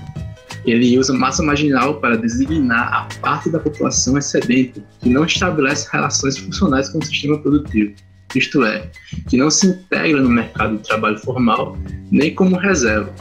Ele 0.65 0.99
usa 0.99 1.13
massa 1.13 1.43
marginal 1.43 2.01
para 2.01 2.17
designar 2.17 2.93
a 2.93 3.09
parte 3.21 3.51
da 3.51 3.59
população 3.59 4.17
excedente 4.17 4.83
que 5.01 5.11
não 5.11 5.25
estabelece 5.25 5.89
relações 5.93 6.39
funcionais 6.39 6.89
com 6.89 6.99
o 6.99 7.05
sistema 7.05 7.39
produtivo, 7.39 7.93
isto 8.35 8.65
é, 8.65 8.91
que 9.29 9.37
não 9.37 9.51
se 9.51 9.67
integra 9.67 10.21
no 10.21 10.31
mercado 10.31 10.79
de 10.79 10.83
trabalho 10.85 11.19
formal 11.19 11.77
nem 12.11 12.35
como 12.35 12.57
reserva. 12.57 13.13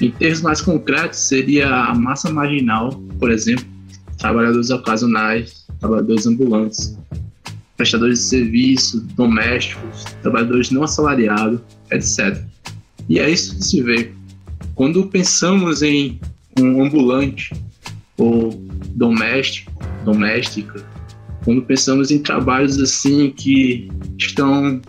Em 0.00 0.10
termos 0.10 0.40
mais 0.40 0.62
concretos, 0.62 1.18
seria 1.18 1.68
a 1.68 1.94
massa 1.94 2.30
marginal, 2.30 2.90
por 3.18 3.30
exemplo, 3.30 3.66
trabalhadores 4.20 4.70
ocasionais, 4.70 5.66
trabalhadores 5.80 6.26
ambulantes, 6.26 6.96
prestadores 7.76 8.20
de 8.20 8.24
serviço, 8.26 9.00
domésticos, 9.16 10.04
trabalhadores 10.22 10.70
não 10.70 10.84
assalariados, 10.84 11.60
etc. 11.90 12.40
E 13.08 13.18
é 13.18 13.28
isso 13.28 13.56
que 13.56 13.64
se 13.64 13.82
vê. 13.82 14.12
Quando 14.74 15.06
pensamos 15.06 15.82
em 15.82 16.20
um 16.58 16.84
ambulante 16.84 17.52
ou 18.18 18.50
doméstico, 18.94 19.72
doméstica, 20.04 20.84
quando 21.44 21.62
pensamos 21.62 22.10
em 22.10 22.18
trabalhos 22.18 22.78
assim 22.78 23.30
que 23.30 23.90
estão 24.18 24.80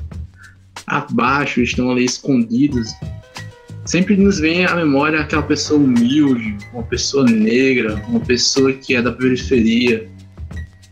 abaixo, 0.86 1.62
estão 1.62 1.92
ali 1.92 2.04
escondidos, 2.04 2.94
sempre 3.92 4.16
nos 4.16 4.40
vem 4.40 4.66
à 4.66 4.74
memória 4.74 5.20
aquela 5.20 5.44
pessoa 5.44 5.78
humilde, 5.78 6.56
uma 6.72 6.84
pessoa 6.84 7.26
negra, 7.26 7.96
uma 8.08 8.22
pessoa 8.22 8.72
que 8.72 8.96
é 8.96 9.02
da 9.02 9.12
periferia. 9.12 10.08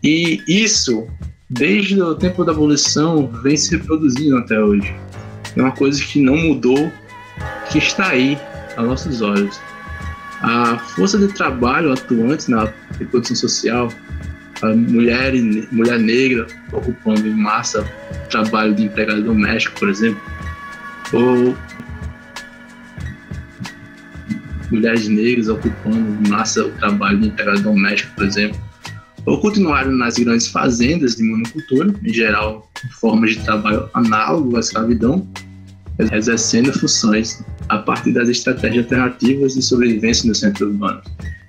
E 0.04 0.42
isso, 0.46 1.08
desde 1.48 1.98
o 2.02 2.14
tempo 2.14 2.44
da 2.44 2.52
abolição, 2.52 3.26
vem 3.42 3.56
se 3.56 3.74
reproduzindo 3.74 4.36
até 4.36 4.60
hoje. 4.60 4.94
É 5.56 5.62
uma 5.62 5.72
coisa 5.72 6.04
que 6.04 6.20
não 6.20 6.36
mudou 6.36 6.92
que 7.72 7.78
está 7.78 8.08
aí 8.08 8.38
a 8.76 8.82
nossos 8.82 9.22
olhos. 9.22 9.58
A 10.42 10.78
força 10.78 11.16
de 11.16 11.28
trabalho 11.28 11.94
atuante 11.94 12.50
na 12.50 12.70
reprodução 12.98 13.34
social, 13.34 13.90
a 14.60 14.66
mulher, 14.74 15.32
mulher 15.72 15.98
negra 15.98 16.46
ocupando 16.70 17.26
em 17.26 17.34
massa 17.34 17.82
trabalho 18.28 18.74
de 18.74 18.84
empregado 18.84 19.22
doméstico, 19.22 19.80
por 19.80 19.88
exemplo, 19.88 20.20
ou 21.14 21.56
mulheres 24.70 25.08
negras 25.08 25.48
ocupando 25.48 26.28
massa 26.28 26.64
o 26.64 26.70
trabalho 26.72 27.20
de 27.20 27.28
empregado 27.28 27.62
doméstico, 27.62 28.14
por 28.14 28.24
exemplo, 28.24 28.60
ou 29.26 29.40
continuaram 29.40 29.92
nas 29.92 30.18
grandes 30.18 30.46
fazendas 30.48 31.16
de 31.16 31.22
monocultura, 31.22 31.94
em 32.02 32.12
geral, 32.12 32.70
formas 33.00 33.32
de 33.32 33.44
trabalho 33.44 33.88
análogo 33.94 34.56
à 34.56 34.60
escravidão, 34.60 35.26
exercendo 36.12 36.72
funções 36.72 37.44
a 37.68 37.78
partir 37.78 38.12
das 38.12 38.28
estratégias 38.28 38.84
alternativas 38.84 39.54
de 39.54 39.62
sobrevivência 39.62 40.26
no 40.26 40.34
centro 40.34 40.68
urbano. 40.68 41.02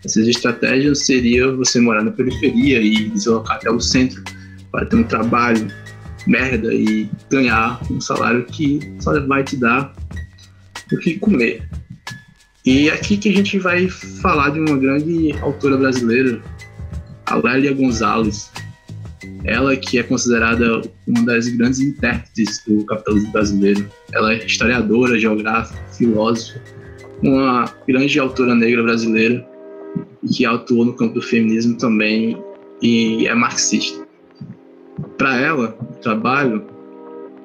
Essas 0.04 0.28
estratégias 0.28 1.06
seriam 1.06 1.56
você 1.58 1.80
morar 1.80 2.04
na 2.04 2.12
periferia 2.12 2.82
e 2.82 3.10
deslocar 3.10 3.58
até 3.58 3.70
o 3.70 3.80
centro 3.80 4.22
para 4.72 4.86
ter 4.86 4.96
um 4.98 5.04
trabalho 5.04 5.68
merda 6.28 6.74
e 6.74 7.10
ganhar 7.30 7.82
um 7.90 8.00
salário 8.02 8.46
que 8.46 8.80
só 9.00 9.20
vai 9.26 9.44
te 9.44 9.58
dar 9.58 9.94
o 10.92 10.98
que 10.98 11.18
comer. 11.20 11.68
E 12.64 12.90
é 12.90 12.94
aqui 12.94 13.18
que 13.18 13.30
a 13.30 13.34
gente 13.34 13.58
vai 13.58 13.88
falar 13.90 14.50
de 14.50 14.60
uma 14.60 14.78
grande 14.78 15.34
autora 15.42 15.78
brasileira, 15.78 16.40
a 17.26 17.36
Lélia 17.36 17.74
Gonzalez. 17.74 18.52
Ela 19.44 19.76
que 19.76 19.98
é 19.98 20.04
considerada 20.04 20.82
uma 21.08 21.26
das 21.26 21.48
grandes 21.50 21.80
intérpretes 21.80 22.64
do 22.68 22.86
capitalismo 22.86 23.32
brasileiro. 23.32 23.90
Ela 24.14 24.34
é 24.34 24.46
historiadora, 24.46 25.18
geógrafa, 25.18 25.74
filósofa, 25.98 26.62
uma 27.24 27.66
grande 27.88 28.20
autora 28.20 28.54
negra 28.54 28.84
brasileira 28.84 29.44
que 30.32 30.46
atuou 30.46 30.86
no 30.86 30.94
campo 30.94 31.16
do 31.16 31.22
feminismo 31.22 31.76
também 31.78 32.38
e 32.80 33.26
é 33.26 33.34
marxista. 33.34 34.06
Para 35.18 35.36
ela, 35.42 35.76
o 35.82 35.96
trabalho, 35.96 36.64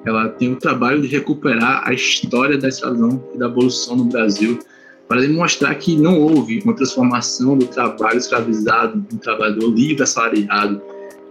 ela 0.05 0.29
tem 0.29 0.51
o 0.51 0.55
trabalho 0.57 1.01
de 1.01 1.07
recuperar 1.07 1.81
a 1.87 1.93
história 1.93 2.55
da 2.55 2.67
escravidão 2.67 3.23
e 3.33 3.37
da 3.39 3.47
abolição 3.47 3.95
no 3.95 4.05
Brasil 4.05 4.59
para 5.07 5.21
demonstrar 5.21 5.75
que 5.75 5.95
não 5.95 6.19
houve 6.19 6.59
uma 6.63 6.73
transformação 6.73 7.57
do 7.57 7.65
trabalho 7.65 8.17
escravizado, 8.17 9.05
um 9.13 9.17
trabalhador 9.17 9.73
livre 9.73 10.03
assalariado, 10.03 10.81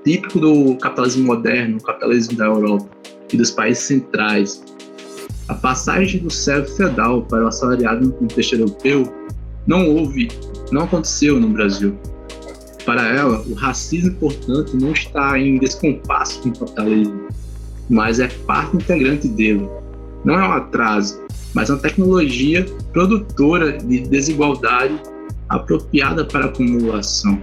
típico 0.04 0.40
do 0.40 0.76
capitalismo 0.76 1.26
moderno, 1.26 1.80
capitalismo 1.82 2.36
da 2.36 2.46
Europa 2.46 2.88
e 3.32 3.36
dos 3.36 3.50
países 3.50 3.84
centrais. 3.84 4.62
A 5.48 5.54
passagem 5.54 6.22
do 6.22 6.30
servo 6.30 6.68
feudal 6.74 7.22
para 7.22 7.44
o 7.44 7.48
assalariado 7.48 8.06
no 8.06 8.12
contexto 8.12 8.54
europeu 8.54 9.04
não 9.66 9.88
houve, 9.94 10.28
não 10.72 10.84
aconteceu 10.84 11.38
no 11.38 11.48
Brasil. 11.48 11.96
Para 12.84 13.02
ela, 13.08 13.42
o 13.42 13.54
racismo, 13.54 14.14
portanto, 14.14 14.76
não 14.76 14.92
está 14.92 15.38
em 15.38 15.58
descompasso 15.58 16.40
com 16.40 16.50
o 16.50 16.58
capitalismo, 16.58 17.28
mas 17.90 18.20
é 18.20 18.28
parte 18.46 18.76
integrante 18.76 19.28
dele. 19.28 19.68
Não 20.24 20.34
é 20.34 20.48
um 20.48 20.52
atraso, 20.52 21.25
mas 21.56 21.70
uma 21.70 21.78
tecnologia 21.78 22.66
produtora 22.92 23.78
de 23.78 24.00
desigualdade 24.00 25.00
apropriada 25.48 26.22
para 26.22 26.44
a 26.44 26.48
acumulação. 26.48 27.42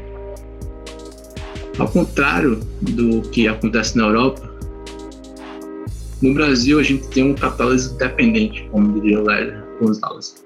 Ao 1.80 1.88
contrário 1.88 2.60
do 2.82 3.28
que 3.30 3.48
acontece 3.48 3.98
na 3.98 4.04
Europa, 4.04 4.48
no 6.22 6.32
Brasil 6.36 6.80
a 6.80 6.84
gente 6.84 7.08
tem 7.08 7.32
um 7.32 7.34
capitalismo 7.34 7.98
dependente, 7.98 8.70
como 8.72 9.02
diria 9.02 9.20
Lélia 9.20 9.66
Gonzalez. 9.82 10.46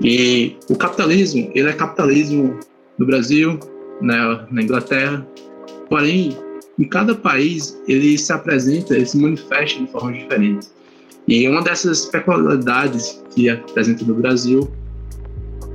E 0.00 0.56
o 0.70 0.74
capitalismo, 0.74 1.50
ele 1.54 1.68
é 1.68 1.74
capitalismo 1.74 2.58
no 2.96 3.04
Brasil, 3.04 3.60
na, 4.00 4.46
na 4.50 4.62
Inglaterra, 4.62 5.28
porém, 5.90 6.34
em 6.78 6.84
cada 6.84 7.14
país, 7.14 7.78
ele 7.86 8.16
se 8.16 8.32
apresenta, 8.32 8.94
ele 8.94 9.04
se 9.04 9.18
manifesta 9.18 9.78
de 9.78 9.92
forma 9.92 10.12
diferente. 10.14 10.68
E 11.28 11.46
uma 11.46 11.62
dessas 11.62 12.06
peculiaridades 12.06 13.22
que 13.34 13.50
apresenta 13.50 14.02
no 14.04 14.14
Brasil, 14.14 14.68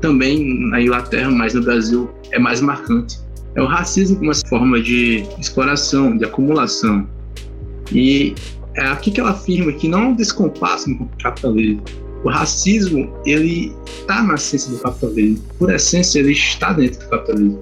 também 0.01 0.69
na 0.69 0.81
Inglaterra, 0.81 1.29
mas 1.29 1.53
no 1.53 1.61
Brasil 1.61 2.09
é 2.31 2.39
mais 2.39 2.59
marcante, 2.59 3.19
é 3.55 3.61
o 3.61 3.67
racismo 3.67 4.17
como 4.17 4.31
uma 4.31 4.49
forma 4.49 4.81
de 4.81 5.23
exploração, 5.39 6.17
de 6.17 6.25
acumulação. 6.25 7.07
E 7.91 8.33
é 8.75 8.81
aqui 8.87 9.11
que 9.11 9.19
ela 9.19 9.29
afirma 9.29 9.71
que 9.71 9.87
não 9.87 9.99
há 9.99 10.07
um 10.07 10.15
descompasso 10.15 10.89
no 10.89 11.07
capitalismo. 11.21 11.83
O 12.23 12.29
racismo, 12.29 13.13
ele 13.23 13.71
está 13.85 14.23
na 14.23 14.33
essência 14.33 14.71
do 14.71 14.79
capitalismo. 14.79 15.43
Por 15.59 15.71
essência, 15.71 16.19
ele 16.19 16.31
está 16.31 16.73
dentro 16.73 16.99
do 16.99 17.09
capitalismo. 17.09 17.59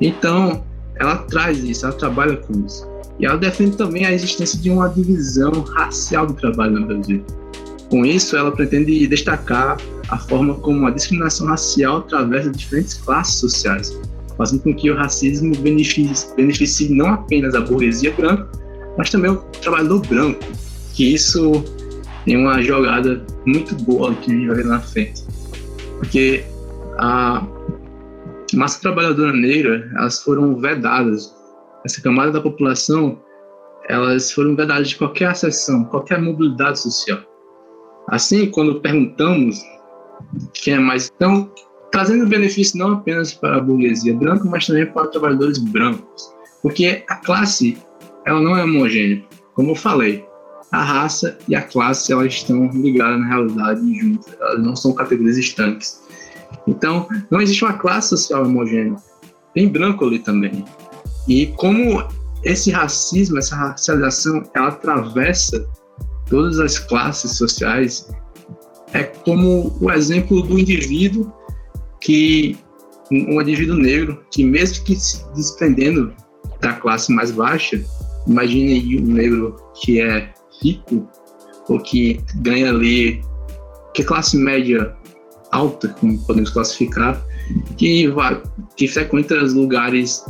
Então, 0.00 0.64
ela 0.96 1.16
traz 1.16 1.58
isso, 1.62 1.84
ela 1.84 1.94
trabalha 1.94 2.36
com 2.36 2.64
isso. 2.64 2.88
E 3.20 3.26
ela 3.26 3.36
defende 3.36 3.76
também 3.76 4.06
a 4.06 4.12
existência 4.12 4.58
de 4.58 4.70
uma 4.70 4.88
divisão 4.88 5.52
racial 5.74 6.26
do 6.26 6.34
trabalho 6.34 6.80
no 6.80 6.86
Brasil. 6.86 7.24
Com 7.90 8.06
isso, 8.06 8.36
ela 8.36 8.50
pretende 8.50 9.06
destacar 9.06 9.76
a 10.08 10.18
forma 10.18 10.54
como 10.54 10.86
a 10.86 10.90
discriminação 10.90 11.46
racial 11.46 11.98
atravessa 11.98 12.50
diferentes 12.50 12.94
classes 12.94 13.34
sociais, 13.34 13.98
fazendo 14.38 14.62
com 14.62 14.74
que 14.74 14.90
o 14.90 14.96
racismo 14.96 15.54
beneficie, 15.56 16.34
beneficie 16.36 16.88
não 16.88 17.08
apenas 17.08 17.54
a 17.54 17.60
burguesia 17.60 18.12
branca, 18.12 18.48
mas 18.96 19.10
também 19.10 19.32
o 19.32 19.36
trabalhador 19.60 20.00
branco, 20.06 20.40
que 20.94 21.14
isso 21.14 21.64
tem 22.24 22.36
uma 22.36 22.62
jogada 22.62 23.24
muito 23.44 23.74
boa 23.84 24.14
que 24.14 24.30
a 24.30 24.34
gente 24.34 24.46
vai 24.46 24.56
ver 24.56 24.66
na 24.66 24.80
frente. 24.80 25.24
Porque 25.98 26.44
a 26.98 27.46
massa 28.54 28.80
trabalhadora 28.80 29.32
negra, 29.32 29.90
elas 29.96 30.22
foram 30.22 30.56
vedadas. 30.56 31.34
Essa 31.84 32.02
camada 32.02 32.32
da 32.32 32.40
população, 32.40 33.18
elas 33.88 34.32
foram 34.32 34.54
vedadas 34.54 34.90
de 34.90 34.96
qualquer 34.96 35.28
acessão, 35.28 35.84
qualquer 35.84 36.20
mobilidade 36.20 36.80
social. 36.80 37.18
Assim, 38.08 38.50
quando 38.50 38.80
perguntamos 38.80 39.60
quem 40.52 40.74
é 40.74 40.78
mais, 40.78 41.10
então, 41.14 41.50
trazendo 41.90 42.26
benefício 42.26 42.78
não 42.78 42.92
apenas 42.92 43.32
para 43.32 43.56
a 43.56 43.60
burguesia 43.60 44.14
branca, 44.14 44.44
mas 44.44 44.66
também 44.66 44.86
para 44.86 45.08
trabalhadores 45.08 45.58
brancos. 45.58 46.32
Porque 46.62 47.04
a 47.08 47.16
classe, 47.16 47.78
ela 48.26 48.40
não 48.40 48.56
é 48.56 48.64
homogênea. 48.64 49.24
Como 49.54 49.70
eu 49.70 49.74
falei, 49.74 50.24
a 50.70 50.82
raça 50.82 51.38
e 51.48 51.54
a 51.54 51.62
classe 51.62 52.12
elas 52.12 52.34
estão 52.34 52.68
ligadas 52.70 53.20
na 53.20 53.26
realidade 53.26 53.98
juntas, 53.98 54.36
elas 54.40 54.62
não 54.62 54.76
são 54.76 54.92
categorias 54.92 55.36
estanques. 55.36 56.02
Então, 56.66 57.08
não 57.30 57.40
existe 57.40 57.64
uma 57.64 57.74
classe 57.74 58.10
social 58.10 58.44
homogênea. 58.44 58.96
Tem 59.54 59.68
branco 59.68 60.04
ali 60.04 60.18
também. 60.18 60.64
E 61.30 61.46
como 61.46 62.02
esse 62.42 62.72
racismo, 62.72 63.38
essa 63.38 63.54
racialização, 63.54 64.42
ela 64.52 64.66
atravessa 64.66 65.64
todas 66.28 66.58
as 66.58 66.76
classes 66.76 67.36
sociais, 67.36 68.10
é 68.92 69.04
como 69.04 69.72
o 69.80 69.92
exemplo 69.92 70.42
do 70.42 70.58
indivíduo 70.58 71.32
que 72.00 72.58
um 73.12 73.40
indivíduo 73.40 73.76
negro 73.76 74.24
que 74.32 74.42
mesmo 74.42 74.84
que 74.84 74.96
se 74.96 75.24
desprendendo 75.34 76.12
da 76.60 76.72
classe 76.72 77.12
mais 77.12 77.30
baixa, 77.30 77.80
imagine 78.26 79.00
um 79.00 79.12
negro 79.12 79.54
que 79.80 80.00
é 80.00 80.32
rico 80.60 81.08
ou 81.68 81.78
que 81.78 82.20
ganha 82.40 82.70
ali, 82.70 83.22
que 83.94 84.02
é 84.02 84.04
classe 84.04 84.36
média 84.36 84.96
alta, 85.52 85.88
como 86.00 86.18
podemos 86.26 86.50
classificar, 86.50 87.24
que 87.76 88.08
vai, 88.08 88.42
que 88.76 88.88
frequenta 88.88 89.40
os 89.40 89.54
lugares 89.54 90.24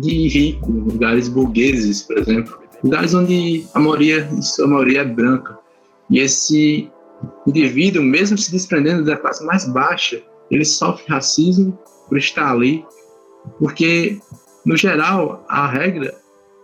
de 0.00 0.28
rico, 0.28 0.70
lugares 0.70 1.28
burgueses, 1.28 2.02
por 2.02 2.18
exemplo, 2.18 2.58
lugares 2.82 3.14
onde 3.14 3.66
a 3.74 3.80
maioria, 3.80 4.28
a 4.62 4.66
maioria 4.66 5.00
é 5.00 5.04
branca. 5.04 5.58
E 6.10 6.18
esse 6.18 6.90
indivíduo, 7.46 8.02
mesmo 8.02 8.36
se 8.36 8.50
desprendendo 8.50 9.04
da 9.04 9.16
classe 9.16 9.44
mais 9.44 9.66
baixa, 9.68 10.22
ele 10.50 10.64
sofre 10.64 11.04
racismo 11.08 11.78
por 12.08 12.18
estar 12.18 12.52
ali, 12.52 12.84
porque 13.58 14.18
no 14.64 14.76
geral 14.76 15.44
a 15.48 15.66
regra 15.66 16.14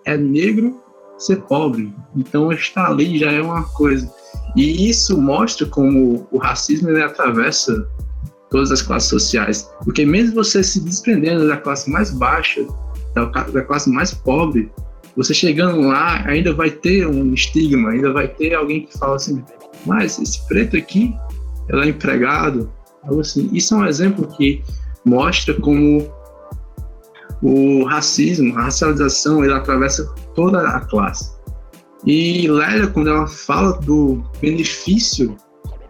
é 0.04 0.16
negro 0.16 0.80
ser 1.18 1.42
pobre. 1.42 1.92
Então 2.16 2.52
estar 2.52 2.90
ali 2.90 3.18
já 3.18 3.30
é 3.30 3.40
uma 3.40 3.64
coisa. 3.64 4.12
E 4.56 4.88
isso 4.88 5.20
mostra 5.20 5.66
como 5.66 6.26
o 6.30 6.38
racismo 6.38 6.90
ele 6.90 7.02
atravessa 7.02 7.88
todas 8.50 8.70
as 8.70 8.82
classes 8.82 9.08
sociais. 9.08 9.68
Porque 9.84 10.04
mesmo 10.04 10.34
você 10.34 10.62
se 10.62 10.80
desprendendo 10.80 11.48
da 11.48 11.56
classe 11.56 11.90
mais 11.90 12.10
baixa, 12.10 12.66
da, 13.14 13.62
classe 13.62 13.90
mais 13.90 14.12
pobre, 14.14 14.70
você 15.16 15.34
chegando 15.34 15.80
lá 15.80 16.24
ainda 16.26 16.54
vai 16.54 16.70
ter 16.70 17.06
um 17.06 17.34
estigma, 17.34 17.90
ainda 17.90 18.12
vai 18.12 18.28
ter 18.28 18.54
alguém 18.54 18.86
que 18.86 18.98
fala 18.98 19.16
assim, 19.16 19.44
mas 19.84 20.18
esse 20.18 20.46
preto 20.46 20.76
aqui, 20.76 21.14
ela 21.68 21.84
é 21.84 21.88
empregado. 21.88 22.72
Assim, 23.18 23.50
isso 23.52 23.74
é 23.74 23.78
um 23.78 23.86
exemplo 23.86 24.26
que 24.36 24.62
mostra 25.04 25.54
como 25.54 26.10
o 27.42 27.84
racismo, 27.84 28.56
a 28.56 28.62
racialização, 28.62 29.44
ele 29.44 29.52
atravessa 29.52 30.04
toda 30.34 30.60
a 30.68 30.80
classe. 30.80 31.32
E 32.06 32.48
Lélia, 32.48 32.86
quando 32.86 33.10
ela 33.10 33.26
fala 33.26 33.72
do 33.80 34.22
benefício, 34.40 35.36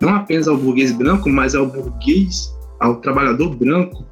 não 0.00 0.14
apenas 0.14 0.48
ao 0.48 0.56
burguês 0.56 0.92
branco, 0.92 1.28
mas 1.28 1.54
ao 1.54 1.66
burguês, 1.66 2.54
ao 2.80 2.96
trabalhador 2.96 3.54
branco, 3.54 4.04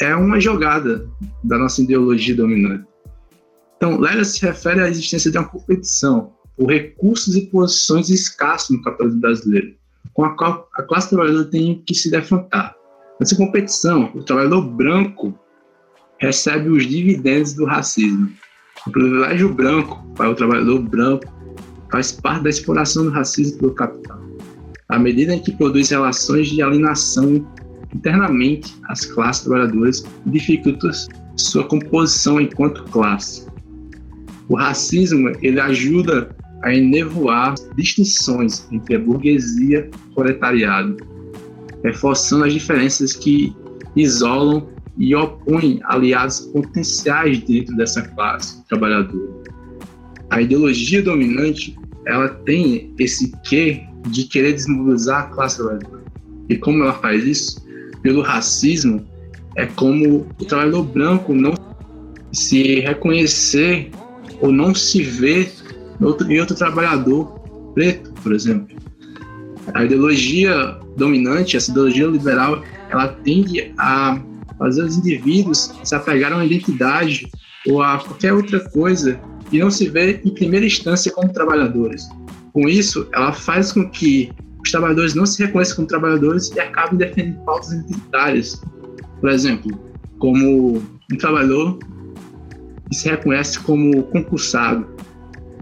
é 0.00 0.14
uma 0.14 0.40
jogada 0.40 1.08
da 1.44 1.58
nossa 1.58 1.82
ideologia 1.82 2.34
dominante. 2.34 2.84
Então, 3.76 3.98
Lélia 3.98 4.24
se 4.24 4.44
refere 4.44 4.80
à 4.80 4.88
existência 4.88 5.30
de 5.30 5.38
uma 5.38 5.48
competição 5.48 6.32
por 6.56 6.70
recursos 6.70 7.36
e 7.36 7.46
posições 7.46 8.10
escassos 8.10 8.76
no 8.76 8.82
capitalismo 8.82 9.20
brasileiro, 9.20 9.74
com 10.12 10.24
a 10.24 10.36
qual 10.36 10.68
a 10.74 10.82
classe 10.82 11.10
trabalhadora 11.10 11.44
tem 11.44 11.82
que 11.86 11.94
se 11.94 12.10
defrontar. 12.10 12.74
Nessa 13.20 13.36
competição, 13.36 14.10
o 14.14 14.22
trabalhador 14.22 14.62
branco 14.62 15.38
recebe 16.18 16.68
os 16.68 16.86
dividendos 16.86 17.54
do 17.54 17.64
racismo. 17.64 18.30
O 18.86 18.90
privilégio 18.90 19.52
branco 19.52 20.04
para 20.14 20.30
o 20.30 20.34
trabalhador 20.34 20.80
branco 20.80 21.26
faz 21.90 22.12
parte 22.12 22.44
da 22.44 22.50
exploração 22.50 23.04
do 23.04 23.10
racismo 23.10 23.58
pelo 23.58 23.74
capital. 23.74 24.18
À 24.88 24.98
medida 24.98 25.34
em 25.34 25.42
que 25.42 25.52
produz 25.52 25.90
relações 25.90 26.48
de 26.48 26.62
alienação 26.62 27.46
internamente 27.94 28.74
às 28.88 29.04
classes 29.04 29.44
trabalhadoras 29.44 30.04
e 30.26 30.30
dificulta 30.30 30.90
sua 31.36 31.64
composição 31.64 32.40
enquanto 32.40 32.84
classe. 32.84 33.46
O 34.48 34.56
racismo 34.56 35.30
ele 35.42 35.60
ajuda 35.60 36.34
a 36.62 36.74
enevoar 36.74 37.54
distinções 37.76 38.66
entre 38.72 38.96
a 38.96 38.98
burguesia 38.98 39.88
e 39.92 40.10
o 40.10 40.14
proletariado, 40.14 40.96
reforçando 41.84 42.44
as 42.44 42.52
diferenças 42.52 43.12
que 43.12 43.54
isolam 43.94 44.68
e 44.96 45.14
opõe 45.14 45.80
aliados 45.84 46.40
potenciais 46.40 47.40
dentro 47.42 47.76
dessa 47.76 48.02
classe 48.02 48.64
trabalhadora. 48.66 49.32
A 50.30 50.42
ideologia 50.42 51.02
dominante 51.02 51.76
ela 52.06 52.28
tem 52.28 52.92
esse 52.98 53.32
quê 53.44 53.82
de 54.08 54.24
querer 54.24 54.54
desmobilizar 54.54 55.24
a 55.24 55.26
classe 55.28 55.58
trabalhadora. 55.58 56.02
E 56.48 56.56
como 56.56 56.82
ela 56.82 56.94
faz 56.94 57.24
isso? 57.24 57.67
Pelo 58.02 58.22
racismo, 58.22 59.06
é 59.56 59.66
como 59.66 60.26
o 60.38 60.44
trabalhador 60.44 60.84
branco 60.84 61.34
não 61.34 61.54
se 62.32 62.80
reconhecer 62.80 63.90
ou 64.40 64.52
não 64.52 64.74
se 64.74 65.02
ver 65.02 65.52
outro, 66.00 66.30
em 66.30 66.38
outro 66.38 66.56
trabalhador 66.56 67.26
preto, 67.74 68.12
por 68.22 68.32
exemplo. 68.32 68.76
A 69.74 69.84
ideologia 69.84 70.78
dominante, 70.96 71.56
essa 71.56 71.70
ideologia 71.70 72.06
liberal, 72.06 72.62
ela 72.90 73.08
tende 73.08 73.72
a 73.78 74.20
fazer 74.58 74.84
os 74.84 74.96
indivíduos 74.96 75.72
se 75.84 75.94
apegar 75.94 76.32
a 76.32 76.36
uma 76.36 76.44
identidade 76.44 77.28
ou 77.66 77.82
a 77.82 77.98
qualquer 77.98 78.32
outra 78.32 78.60
coisa 78.70 79.20
e 79.52 79.58
não 79.58 79.70
se 79.70 79.88
ver 79.88 80.20
em 80.24 80.30
primeira 80.30 80.66
instância 80.66 81.12
como 81.12 81.32
trabalhadores. 81.32 82.08
Com 82.52 82.68
isso, 82.68 83.08
ela 83.12 83.32
faz 83.32 83.72
com 83.72 83.88
que 83.88 84.30
os 84.68 84.72
trabalhadores 84.72 85.14
não 85.14 85.24
se 85.24 85.42
reconheçam 85.42 85.76
como 85.76 85.88
trabalhadores 85.88 86.50
e 86.54 86.60
acabem 86.60 86.98
defendendo 86.98 87.42
pautas 87.44 87.72
identitárias. 87.72 88.62
Por 89.18 89.30
exemplo, 89.30 89.80
como 90.18 90.82
um 91.10 91.16
trabalhador 91.16 91.78
que 92.88 92.94
se 92.94 93.08
reconhece 93.08 93.58
como 93.60 94.02
concursado, 94.04 94.86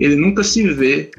ele 0.00 0.16
nunca 0.16 0.42
se 0.42 0.66
vê 0.72 1.10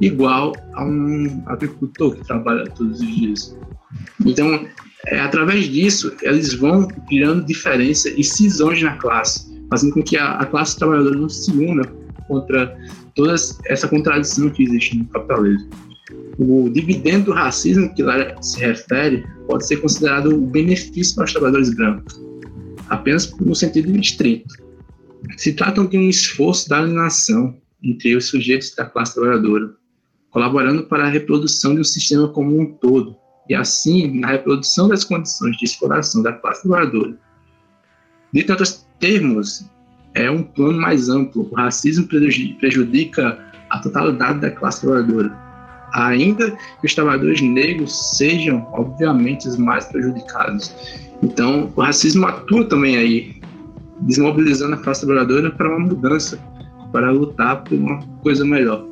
igual 0.00 0.52
a 0.74 0.84
um 0.84 1.42
agricultor 1.46 2.16
que 2.16 2.26
trabalha 2.26 2.64
todos 2.70 3.00
os 3.00 3.16
dias. 3.16 3.56
Então, 4.24 4.66
é, 5.06 5.20
através 5.20 5.66
disso, 5.66 6.12
eles 6.22 6.54
vão 6.54 6.88
criando 7.08 7.46
diferença 7.46 8.10
e 8.10 8.24
cisões 8.24 8.82
na 8.82 8.96
classe, 8.96 9.46
fazendo 9.70 9.94
com 9.94 10.02
que 10.02 10.16
a, 10.16 10.32
a 10.32 10.46
classe 10.46 10.76
trabalhadora 10.76 11.16
não 11.16 11.28
se 11.28 11.52
una 11.52 11.84
contra 12.26 12.76
toda 13.14 13.36
essa 13.66 13.86
contradição 13.86 14.50
que 14.50 14.64
existe 14.64 14.98
no 14.98 15.04
capitalismo. 15.06 15.70
O 16.38 16.68
dividendo 16.70 17.26
do 17.26 17.32
racismo 17.32 17.92
que 17.94 18.02
lá 18.02 18.40
se 18.40 18.60
refere 18.60 19.26
pode 19.46 19.66
ser 19.66 19.78
considerado 19.78 20.34
um 20.34 20.46
benefício 20.46 21.14
para 21.14 21.24
os 21.24 21.32
trabalhadores 21.32 21.74
brancos, 21.74 22.20
apenas 22.88 23.30
no 23.38 23.54
sentido 23.54 23.96
estrito. 23.96 24.54
Se 25.36 25.52
trata 25.52 25.84
de 25.86 25.98
um 25.98 26.08
esforço 26.08 26.68
da 26.68 26.78
alienação 26.78 27.56
entre 27.82 28.16
os 28.16 28.26
sujeitos 28.26 28.74
da 28.74 28.84
classe 28.84 29.14
trabalhadora, 29.14 29.74
colaborando 30.30 30.84
para 30.84 31.04
a 31.04 31.10
reprodução 31.10 31.74
de 31.74 31.80
um 31.80 31.84
sistema 31.84 32.28
como 32.28 32.60
um 32.60 32.72
todo, 32.74 33.16
e 33.48 33.54
assim 33.54 34.20
na 34.20 34.28
reprodução 34.28 34.88
das 34.88 35.04
condições 35.04 35.56
de 35.56 35.64
exploração 35.64 36.22
da 36.22 36.32
classe 36.32 36.62
trabalhadora. 36.62 37.16
De 38.32 38.42
tantos 38.42 38.86
termos, 39.00 39.64
é 40.14 40.30
um 40.30 40.42
plano 40.42 40.80
mais 40.80 41.08
amplo. 41.08 41.48
O 41.50 41.54
racismo 41.54 42.06
prejudica 42.06 43.38
a 43.70 43.78
totalidade 43.78 44.40
da 44.40 44.50
classe 44.50 44.80
trabalhadora, 44.80 45.45
ainda 45.92 46.50
que 46.50 46.86
os 46.86 46.94
trabalhadores 46.94 47.40
negros 47.40 48.16
sejam, 48.16 48.66
obviamente, 48.72 49.48
os 49.48 49.56
mais 49.56 49.86
prejudicados. 49.86 50.74
Então, 51.22 51.72
o 51.74 51.80
racismo 51.80 52.26
atua 52.26 52.64
também 52.64 52.96
aí, 52.96 53.40
desmobilizando 54.02 54.74
a 54.74 54.78
classe 54.78 55.06
trabalhadora 55.06 55.50
para 55.50 55.68
uma 55.68 55.86
mudança, 55.86 56.38
para 56.92 57.10
lutar 57.10 57.62
por 57.64 57.78
uma 57.78 58.00
coisa 58.22 58.44
melhor. 58.44 58.84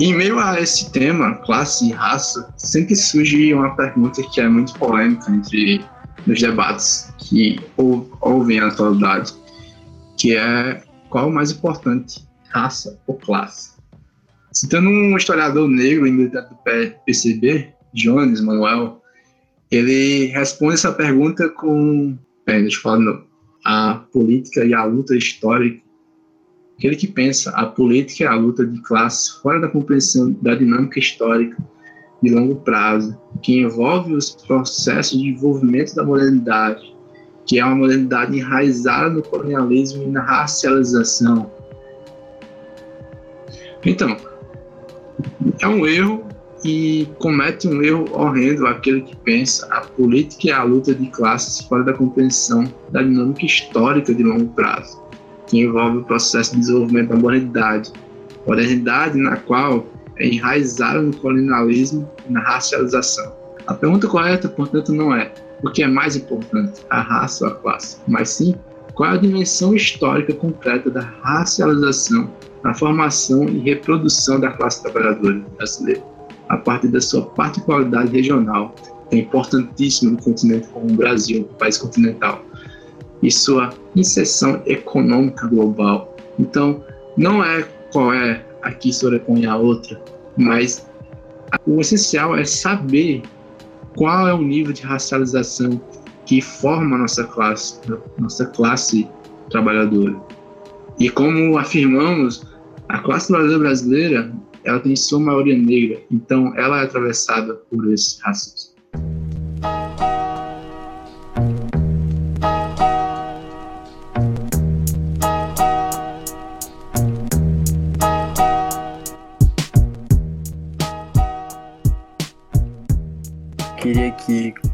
Em 0.00 0.14
meio 0.14 0.38
a 0.38 0.60
esse 0.60 0.92
tema, 0.92 1.34
classe 1.38 1.88
e 1.88 1.92
raça, 1.92 2.52
sempre 2.56 2.94
surge 2.94 3.52
uma 3.52 3.74
pergunta 3.74 4.22
que 4.32 4.40
é 4.40 4.48
muito 4.48 4.72
polêmica 4.78 5.28
entre 5.30 5.84
os 6.24 6.40
debates 6.40 7.12
que 7.18 7.60
ouvem 8.20 8.60
a 8.60 8.68
atualidade, 8.68 9.32
que 10.16 10.36
é 10.36 10.82
qual 11.08 11.28
o 11.28 11.32
mais 11.32 11.50
importante, 11.50 12.28
raça 12.50 12.98
ou 13.06 13.16
classe? 13.16 13.77
Citando 14.58 14.88
um 14.88 15.16
historiador 15.16 15.68
negro 15.68 16.04
e 16.04 16.10
militante 16.10 16.48
do 16.50 16.56
PCB, 17.06 17.68
Jones 17.94 18.40
Manuel, 18.40 19.00
ele 19.70 20.26
responde 20.26 20.74
essa 20.74 20.92
pergunta 20.92 21.48
com, 21.48 22.18
é, 22.44 22.60
deixa 22.60 22.78
eu 22.78 22.82
falar, 22.82 23.22
a 23.64 23.94
política 24.12 24.64
e 24.64 24.74
a 24.74 24.82
luta 24.82 25.16
histórica 25.16 25.80
Aquele 26.76 26.96
que 26.96 27.06
pensa 27.06 27.50
a 27.50 27.66
política 27.66 28.24
é 28.24 28.26
a 28.26 28.34
luta 28.34 28.66
de 28.66 28.82
classe 28.82 29.40
fora 29.40 29.60
da 29.60 29.68
compreensão 29.68 30.32
da 30.42 30.56
dinâmica 30.56 30.98
histórica 30.98 31.56
de 32.20 32.30
longo 32.34 32.56
prazo, 32.56 33.16
que 33.40 33.60
envolve 33.60 34.12
os 34.12 34.32
processos 34.44 35.20
de 35.20 35.32
desenvolvimento 35.32 35.94
da 35.94 36.02
modernidade, 36.02 36.82
que 37.46 37.60
é 37.60 37.64
uma 37.64 37.76
modernidade 37.76 38.36
enraizada 38.36 39.08
no 39.08 39.22
colonialismo 39.22 40.02
e 40.02 40.06
na 40.08 40.20
racialização. 40.20 41.48
Então, 43.84 44.16
é 45.60 45.68
um 45.68 45.86
erro 45.86 46.26
e 46.64 47.08
comete 47.18 47.68
um 47.68 47.82
erro 47.82 48.06
horrendo 48.12 48.66
aquele 48.66 49.02
que 49.02 49.16
pensa 49.16 49.66
a 49.70 49.80
política 49.80 50.50
é 50.50 50.52
a 50.52 50.62
luta 50.64 50.94
de 50.94 51.06
classes 51.06 51.64
fora 51.66 51.84
da 51.84 51.92
compreensão 51.92 52.64
da 52.90 53.02
dinâmica 53.02 53.46
histórica 53.46 54.14
de 54.14 54.22
longo 54.22 54.48
prazo 54.54 55.08
que 55.48 55.60
envolve 55.60 55.98
o 55.98 56.04
processo 56.04 56.52
de 56.52 56.60
desenvolvimento 56.60 57.08
da 57.08 57.16
modernidade, 57.16 57.92
modernidade 58.46 59.18
na 59.18 59.36
qual 59.36 59.86
é 60.18 60.26
enraizada 60.26 61.00
no 61.00 61.16
colonialismo 61.16 62.08
e 62.28 62.32
na 62.32 62.40
racialização. 62.40 63.32
A 63.66 63.74
pergunta 63.74 64.06
correta, 64.06 64.48
portanto, 64.48 64.92
não 64.92 65.14
é 65.14 65.32
o 65.62 65.70
que 65.70 65.82
é 65.82 65.88
mais 65.88 66.16
importante, 66.16 66.80
a 66.90 67.00
raça 67.00 67.44
ou 67.44 67.50
a 67.50 67.54
classe, 67.54 67.98
mas 68.06 68.30
sim 68.30 68.54
qual 68.94 69.10
é 69.10 69.14
a 69.14 69.16
dimensão 69.16 69.74
histórica 69.74 70.34
concreta 70.34 70.90
da 70.90 71.00
racialização 71.00 72.30
na 72.62 72.74
formação 72.74 73.44
e 73.44 73.58
reprodução 73.58 74.40
da 74.40 74.50
classe 74.50 74.82
trabalhadora 74.82 75.40
brasileira, 75.56 76.02
a 76.48 76.56
partir 76.56 76.88
da 76.88 77.00
sua 77.00 77.22
particularidade 77.22 78.12
regional, 78.12 78.74
que 79.10 79.16
é 79.16 79.20
importantíssima 79.20 80.12
no 80.12 80.22
continente 80.22 80.68
como 80.68 80.90
o 80.90 80.94
Brasil, 80.94 81.48
um 81.50 81.54
país 81.54 81.78
continental, 81.78 82.42
e 83.22 83.30
sua 83.30 83.70
inserção 83.96 84.62
econômica 84.66 85.46
global. 85.46 86.16
Então, 86.38 86.84
não 87.16 87.42
é 87.42 87.66
qual 87.92 88.12
é 88.12 88.44
a 88.62 88.92
sobrepõe 88.92 89.46
a 89.46 89.56
outra, 89.56 90.00
mas 90.36 90.86
o 91.66 91.80
essencial 91.80 92.36
é 92.36 92.44
saber 92.44 93.22
qual 93.96 94.28
é 94.28 94.34
o 94.34 94.42
nível 94.42 94.72
de 94.72 94.82
racialização 94.82 95.80
que 96.26 96.40
forma 96.42 96.96
a 96.96 96.98
nossa 97.00 97.24
classe, 97.24 97.80
nossa 98.18 98.46
classe 98.46 99.08
trabalhadora. 99.50 100.14
E 100.98 101.08
como 101.10 101.56
afirmamos, 101.58 102.44
a 102.88 102.98
classe 102.98 103.28
trabalhadora 103.28 103.60
brasileira 103.60 104.32
ela 104.64 104.80
tem 104.80 104.96
sua 104.96 105.20
maioria 105.20 105.56
negra, 105.56 106.00
então 106.10 106.52
ela 106.56 106.80
é 106.80 106.84
atravessada 106.84 107.54
por 107.70 107.92
esse 107.92 108.20
racismo. 108.22 108.78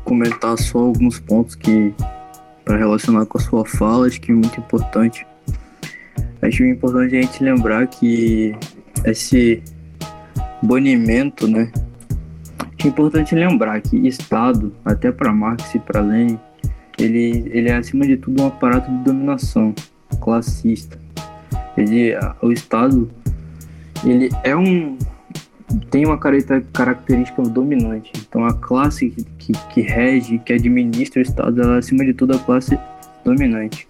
comentar 0.04 0.56
só 0.58 0.78
alguns 0.78 1.18
pontos 1.18 1.54
que 1.54 1.94
para 2.64 2.76
relacionar 2.76 3.26
com 3.26 3.38
a 3.38 3.40
sua 3.40 3.64
fala, 3.64 4.06
acho 4.06 4.20
que 4.20 4.32
é 4.32 4.34
muito 4.34 4.58
importante. 4.58 5.26
Acho 6.44 6.62
importante 6.64 7.16
a 7.16 7.22
gente 7.22 7.42
lembrar 7.42 7.86
que 7.86 8.54
esse 9.04 9.62
banimento, 10.62 11.48
né? 11.48 11.72
Acho 12.78 12.88
importante 12.88 13.34
lembrar 13.34 13.80
que 13.80 13.96
Estado, 14.06 14.74
até 14.84 15.10
para 15.10 15.32
Marx 15.32 15.74
e 15.74 15.78
para 15.78 16.02
Lenin, 16.02 16.38
ele, 16.98 17.50
ele 17.50 17.70
é 17.70 17.76
acima 17.76 18.06
de 18.06 18.18
tudo 18.18 18.42
um 18.42 18.46
aparato 18.46 18.90
de 18.90 19.04
dominação 19.04 19.74
classista. 20.20 20.98
Ele, 21.78 22.14
o 22.42 22.52
Estado, 22.52 23.10
ele 24.04 24.28
é 24.44 24.54
um, 24.54 24.98
tem 25.90 26.04
uma 26.04 26.18
característica 26.18 27.42
dominante. 27.42 28.12
Então 28.18 28.44
a 28.44 28.52
classe 28.52 29.10
que, 29.10 29.24
que, 29.38 29.52
que, 29.72 29.80
rege, 29.80 30.38
que 30.38 30.52
administra 30.52 31.20
o 31.20 31.22
Estado, 31.22 31.62
ela 31.62 31.76
é 31.76 31.78
acima 31.78 32.04
de 32.04 32.12
tudo 32.12 32.36
a 32.36 32.38
classe 32.38 32.78
dominante. 33.24 33.88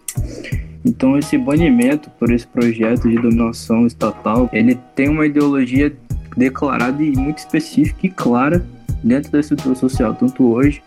Então 0.84 1.18
esse 1.18 1.38
banimento 1.38 2.10
por 2.18 2.30
esse 2.30 2.46
projeto 2.46 3.08
de 3.08 3.16
dominação 3.16 3.86
estatal, 3.86 4.50
ele 4.52 4.78
tem 4.94 5.08
uma 5.08 5.26
ideologia 5.26 5.94
declarada 6.36 7.02
e 7.02 7.12
muito 7.12 7.38
específica 7.38 8.06
e 8.06 8.10
clara 8.10 8.64
dentro 9.02 9.30
da 9.30 9.40
estrutura 9.40 9.74
social, 9.74 10.14
tanto 10.14 10.44
hoje, 10.44 10.82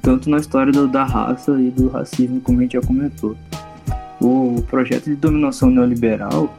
tanto 0.00 0.30
na 0.30 0.38
história 0.38 0.72
do, 0.72 0.88
da 0.88 1.04
raça 1.04 1.52
e 1.60 1.70
do 1.70 1.88
racismo, 1.88 2.40
como 2.40 2.58
a 2.58 2.62
gente 2.62 2.72
já 2.72 2.80
comentou. 2.80 3.36
O 4.20 4.62
projeto 4.68 5.04
de 5.04 5.16
dominação 5.16 5.70
neoliberal, 5.70 6.54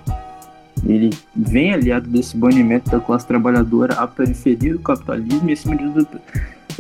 ele 0.86 1.12
vem 1.36 1.74
aliado 1.74 2.10
desse 2.10 2.36
banimento 2.36 2.90
da 2.90 3.00
classe 3.00 3.26
trabalhadora 3.28 3.94
à 3.96 4.08
periferia 4.08 4.74
do 4.74 4.80
capitalismo 4.80 5.50
e 5.50 5.54
acima 5.54 5.76
de 5.76 5.84
tudo 5.84 6.08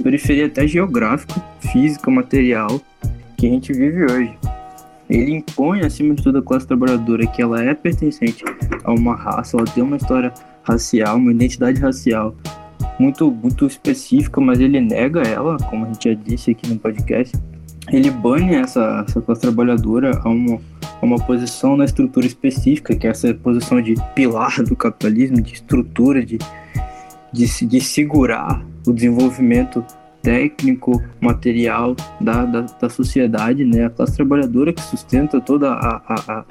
periferia 0.01 0.47
até 0.47 0.65
geográfica, 0.65 1.41
física, 1.59 2.09
material 2.09 2.81
que 3.37 3.45
a 3.45 3.49
gente 3.49 3.71
vive 3.73 4.05
hoje. 4.05 4.40
Ele 5.11 5.35
impõe 5.35 5.81
acima 5.81 6.15
de 6.15 6.23
tudo 6.23 6.39
a 6.39 6.41
classe 6.41 6.65
trabalhadora 6.65 7.27
que 7.27 7.41
ela 7.41 7.61
é 7.61 7.73
pertencente 7.73 8.43
a 8.83 8.91
uma 8.91 9.13
raça, 9.13 9.57
ela 9.57 9.67
tem 9.67 9.83
uma 9.83 9.97
história 9.97 10.33
racial, 10.63 11.17
uma 11.17 11.31
identidade 11.31 11.79
racial 11.79 12.33
muito 12.97 13.29
muito 13.29 13.67
específica, 13.67 14.39
mas 14.41 14.59
ele 14.59 14.79
nega 14.79 15.21
ela, 15.21 15.57
como 15.57 15.85
a 15.85 15.87
gente 15.89 16.09
já 16.09 16.15
disse 16.15 16.51
aqui 16.51 16.67
no 16.67 16.79
podcast. 16.79 17.37
Ele 17.91 18.09
bane 18.09 18.55
essa, 18.55 19.03
essa 19.07 19.21
classe 19.21 19.41
trabalhadora 19.41 20.19
a 20.23 20.29
uma 20.29 20.59
uma 21.01 21.17
posição 21.17 21.75
na 21.75 21.85
estrutura 21.85 22.25
específica, 22.25 22.95
que 22.95 23.07
é 23.07 23.09
essa 23.09 23.33
posição 23.33 23.81
de 23.81 23.95
pilar 24.13 24.63
do 24.63 24.75
capitalismo, 24.75 25.41
de 25.41 25.53
estrutura, 25.53 26.23
de, 26.23 26.37
de, 27.33 27.65
de 27.65 27.81
segurar 27.81 28.63
o 28.85 28.93
desenvolvimento 28.93 29.83
técnico, 30.21 31.01
material 31.19 31.95
da, 32.19 32.45
da, 32.45 32.61
da, 32.61 32.89
sociedade, 32.89 33.65
né? 33.65 33.85
A 33.85 33.89
classe 33.89 34.15
trabalhadora 34.15 34.71
que 34.73 34.81
sustenta 34.81 35.41
toda 35.41 35.71
a, 35.71 36.01
a, 36.07 36.45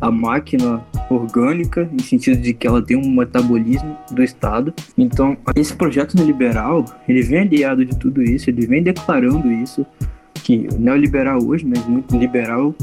a, 0.00 0.10
máquina 0.10 0.84
orgânica, 1.10 1.88
em 1.92 2.02
sentido 2.02 2.40
de 2.40 2.52
que 2.52 2.66
ela 2.66 2.82
tem 2.82 2.96
um 2.96 3.10
metabolismo 3.10 3.96
do 4.10 4.22
Estado. 4.22 4.74
Então, 4.96 5.36
esse 5.56 5.74
projeto 5.74 6.14
neoliberal, 6.16 6.84
ele 7.08 7.22
vem 7.22 7.40
aliado 7.40 7.84
de 7.84 7.96
tudo 7.98 8.22
isso, 8.22 8.50
ele 8.50 8.66
vem 8.66 8.82
declarando 8.82 9.50
isso, 9.50 9.86
que 10.34 10.68
neoliberal 10.78 11.42
hoje, 11.42 11.66
mas 11.66 11.84
muito 11.86 12.16
liberal 12.16 12.74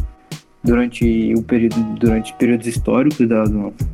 durante 0.63 1.34
o 1.36 1.41
período 1.41 1.76
durante 2.00 2.34
períodos 2.36 2.67
históricos 2.67 3.28
da, 3.28 3.43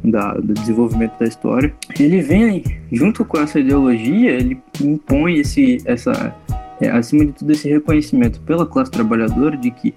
da, 0.04 0.34
do 0.34 0.54
desenvolvimento 0.54 1.18
da 1.20 1.26
história. 1.26 1.74
Ele 2.00 2.22
vem 2.22 2.64
junto 2.92 3.24
com 3.24 3.40
essa 3.40 3.60
ideologia 3.60 4.32
ele 4.32 4.60
impõe 4.82 5.40
esse 5.40 5.78
essa 5.86 6.36
é, 6.82 6.90
acima 6.90 7.26
de 7.26 7.32
tudo 7.32 7.52
esse 7.52 7.70
reconhecimento 7.70 8.40
pela 8.42 8.66
classe 8.66 8.92
trabalhadora 8.92 9.56
de 9.58 9.72
que 9.72 9.94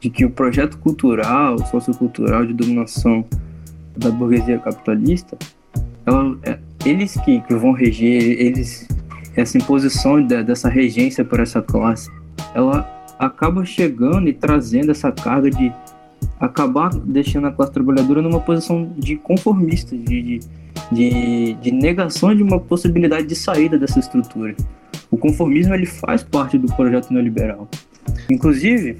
de 0.00 0.10
que 0.10 0.24
o 0.24 0.30
projeto 0.30 0.78
cultural 0.78 1.58
sociocultural 1.66 2.46
de 2.46 2.52
dominação 2.52 3.24
da 3.96 4.10
burguesia 4.10 4.58
capitalista 4.58 5.36
ela 6.06 6.38
é, 6.42 6.58
eles 6.84 7.14
que, 7.24 7.40
que 7.40 7.54
vão 7.54 7.72
reger, 7.72 8.40
eles 8.40 8.88
essa 9.36 9.56
imposição 9.56 10.24
da, 10.24 10.42
dessa 10.42 10.68
regência 10.68 11.24
por 11.24 11.40
essa 11.40 11.62
classe, 11.62 12.10
ela 12.54 12.88
acaba 13.18 13.64
chegando 13.64 14.28
e 14.28 14.32
trazendo 14.32 14.90
essa 14.90 15.12
carga 15.12 15.50
de 15.50 15.72
acabar 16.40 16.90
deixando 16.90 17.46
a 17.46 17.52
classe 17.52 17.72
trabalhadora 17.72 18.22
numa 18.22 18.40
posição 18.40 18.92
de 18.96 19.16
conformista, 19.16 19.96
de, 19.96 20.40
de, 20.92 21.54
de, 21.54 21.70
negação 21.72 22.34
de 22.34 22.42
uma 22.42 22.60
possibilidade 22.60 23.26
de 23.26 23.34
saída 23.34 23.78
dessa 23.78 23.98
estrutura. 23.98 24.54
O 25.10 25.16
conformismo 25.16 25.74
ele 25.74 25.86
faz 25.86 26.22
parte 26.22 26.56
do 26.58 26.72
projeto 26.74 27.12
neoliberal. 27.12 27.68
Inclusive, 28.30 28.96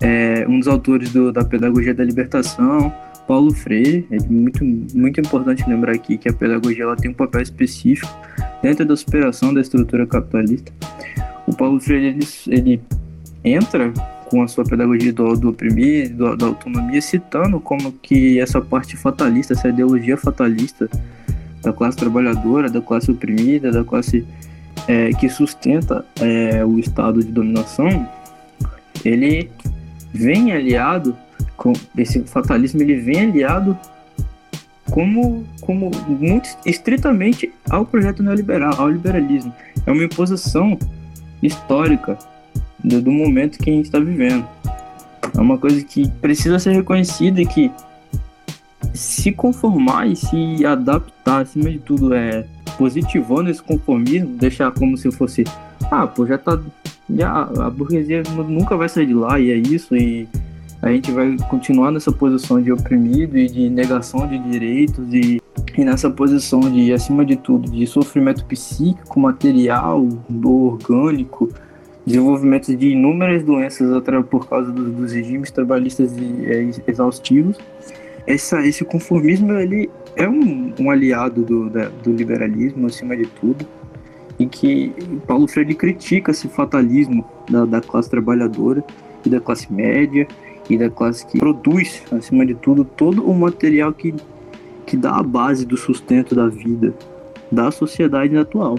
é, 0.00 0.46
um 0.48 0.58
dos 0.58 0.68
autores 0.68 1.12
do, 1.12 1.32
da 1.32 1.44
Pedagogia 1.44 1.94
da 1.94 2.04
Libertação, 2.04 2.92
Paulo 3.26 3.52
Freire, 3.54 4.06
é 4.10 4.18
muito, 4.28 4.64
muito 4.94 5.20
importante 5.20 5.64
lembrar 5.68 5.92
aqui 5.92 6.18
que 6.18 6.28
a 6.28 6.32
pedagogia 6.32 6.82
ela 6.82 6.96
tem 6.96 7.10
um 7.10 7.14
papel 7.14 7.40
específico 7.40 8.10
dentro 8.60 8.84
da 8.84 8.96
superação 8.96 9.54
da 9.54 9.60
estrutura 9.60 10.06
capitalista. 10.06 10.72
O 11.46 11.54
Paulo 11.54 11.80
Freire 11.80 12.06
ele, 12.08 12.26
ele 12.48 12.80
entra 13.44 13.92
com 14.32 14.42
a 14.42 14.48
sua 14.48 14.64
pedagogia 14.64 15.12
do, 15.12 15.36
do 15.36 15.52
do, 15.52 16.36
da 16.38 16.46
autonomia, 16.46 17.02
citando 17.02 17.60
como 17.60 17.92
que 17.92 18.40
essa 18.40 18.62
parte 18.62 18.96
fatalista, 18.96 19.52
essa 19.52 19.68
ideologia 19.68 20.16
fatalista 20.16 20.88
da 21.60 21.70
classe 21.70 21.98
trabalhadora, 21.98 22.70
da 22.70 22.80
classe 22.80 23.10
oprimida, 23.10 23.70
da 23.70 23.84
classe 23.84 24.26
é, 24.88 25.10
que 25.10 25.28
sustenta 25.28 26.02
é, 26.18 26.64
o 26.64 26.78
estado 26.78 27.22
de 27.22 27.30
dominação, 27.30 28.08
ele 29.04 29.50
vem 30.14 30.50
aliado 30.50 31.14
com 31.54 31.74
esse 31.94 32.22
fatalismo, 32.22 32.80
ele 32.80 32.96
vem 32.96 33.20
aliado 33.20 33.78
como, 34.90 35.44
como 35.60 35.90
muito 36.08 36.48
estritamente 36.64 37.52
ao 37.68 37.84
projeto 37.84 38.22
neoliberal, 38.22 38.80
ao 38.80 38.88
liberalismo. 38.88 39.52
É 39.86 39.92
uma 39.92 40.04
imposição 40.04 40.78
histórica 41.42 42.16
do, 42.82 43.00
do 43.00 43.10
momento 43.10 43.58
que 43.58 43.70
a 43.70 43.72
gente 43.72 43.86
está 43.86 43.98
vivendo. 43.98 44.46
É 45.36 45.40
uma 45.40 45.56
coisa 45.56 45.82
que 45.82 46.08
precisa 46.20 46.58
ser 46.58 46.72
reconhecida 46.72 47.40
e 47.40 47.46
que 47.46 47.70
se 48.94 49.32
conformar 49.32 50.06
e 50.06 50.16
se 50.16 50.64
adaptar, 50.66 51.42
acima 51.42 51.70
de 51.70 51.78
tudo, 51.78 52.14
é 52.14 52.46
positivando 52.76 53.50
esse 53.50 53.62
conformismo, 53.62 54.36
deixar 54.36 54.70
como 54.72 54.96
se 54.96 55.10
fosse, 55.10 55.44
ah, 55.90 56.06
pô, 56.06 56.26
já 56.26 56.38
tá, 56.38 56.58
já 57.08 57.42
a 57.42 57.70
burguesia 57.70 58.22
nunca 58.48 58.76
vai 58.76 58.88
sair 58.88 59.06
de 59.06 59.14
lá 59.14 59.38
e 59.38 59.50
é 59.50 59.56
isso 59.56 59.94
e 59.96 60.28
a 60.80 60.90
gente 60.90 61.12
vai 61.12 61.36
continuar 61.48 61.92
nessa 61.92 62.10
posição 62.10 62.60
de 62.60 62.72
oprimido 62.72 63.38
e 63.38 63.46
de 63.46 63.70
negação 63.70 64.26
de 64.26 64.36
direitos 64.38 65.14
e, 65.14 65.40
e 65.76 65.84
nessa 65.84 66.10
posição 66.10 66.60
de, 66.60 66.92
acima 66.92 67.24
de 67.24 67.36
tudo, 67.36 67.70
de 67.70 67.86
sofrimento 67.86 68.44
psíquico, 68.46 69.20
material, 69.20 70.06
orgânico, 70.44 71.50
desenvolvimento 72.04 72.74
de 72.76 72.88
inúmeras 72.88 73.42
doenças 73.44 73.88
por 74.28 74.48
causa 74.48 74.70
do, 74.70 74.90
dos 74.90 75.12
regimes 75.12 75.50
trabalhistas 75.50 76.12
é, 76.18 76.68
exaustivos. 76.86 77.58
Essa, 78.26 78.64
esse 78.66 78.84
conformismo 78.84 79.52
ele 79.52 79.90
é 80.16 80.28
um, 80.28 80.72
um 80.78 80.90
aliado 80.90 81.42
do, 81.42 81.70
da, 81.70 81.88
do 81.88 82.12
liberalismo 82.12 82.86
acima 82.86 83.16
de 83.16 83.26
tudo 83.26 83.66
e 84.38 84.46
que 84.46 84.92
Paulo 85.26 85.46
Freire 85.46 85.74
critica 85.74 86.30
esse 86.30 86.48
fatalismo 86.48 87.24
da, 87.50 87.64
da 87.64 87.80
classe 87.80 88.10
trabalhadora 88.10 88.84
e 89.24 89.28
da 89.28 89.40
classe 89.40 89.72
média 89.72 90.26
e 90.68 90.78
da 90.78 90.90
classe 90.90 91.26
que 91.26 91.38
produz 91.38 92.02
acima 92.12 92.46
de 92.46 92.54
tudo 92.54 92.84
todo 92.84 93.24
o 93.28 93.34
material 93.34 93.92
que, 93.92 94.14
que 94.86 94.96
dá 94.96 95.16
a 95.16 95.22
base 95.22 95.66
do 95.66 95.76
sustento 95.76 96.34
da 96.34 96.48
vida 96.48 96.94
da 97.50 97.70
sociedade 97.70 98.36
atual. 98.36 98.78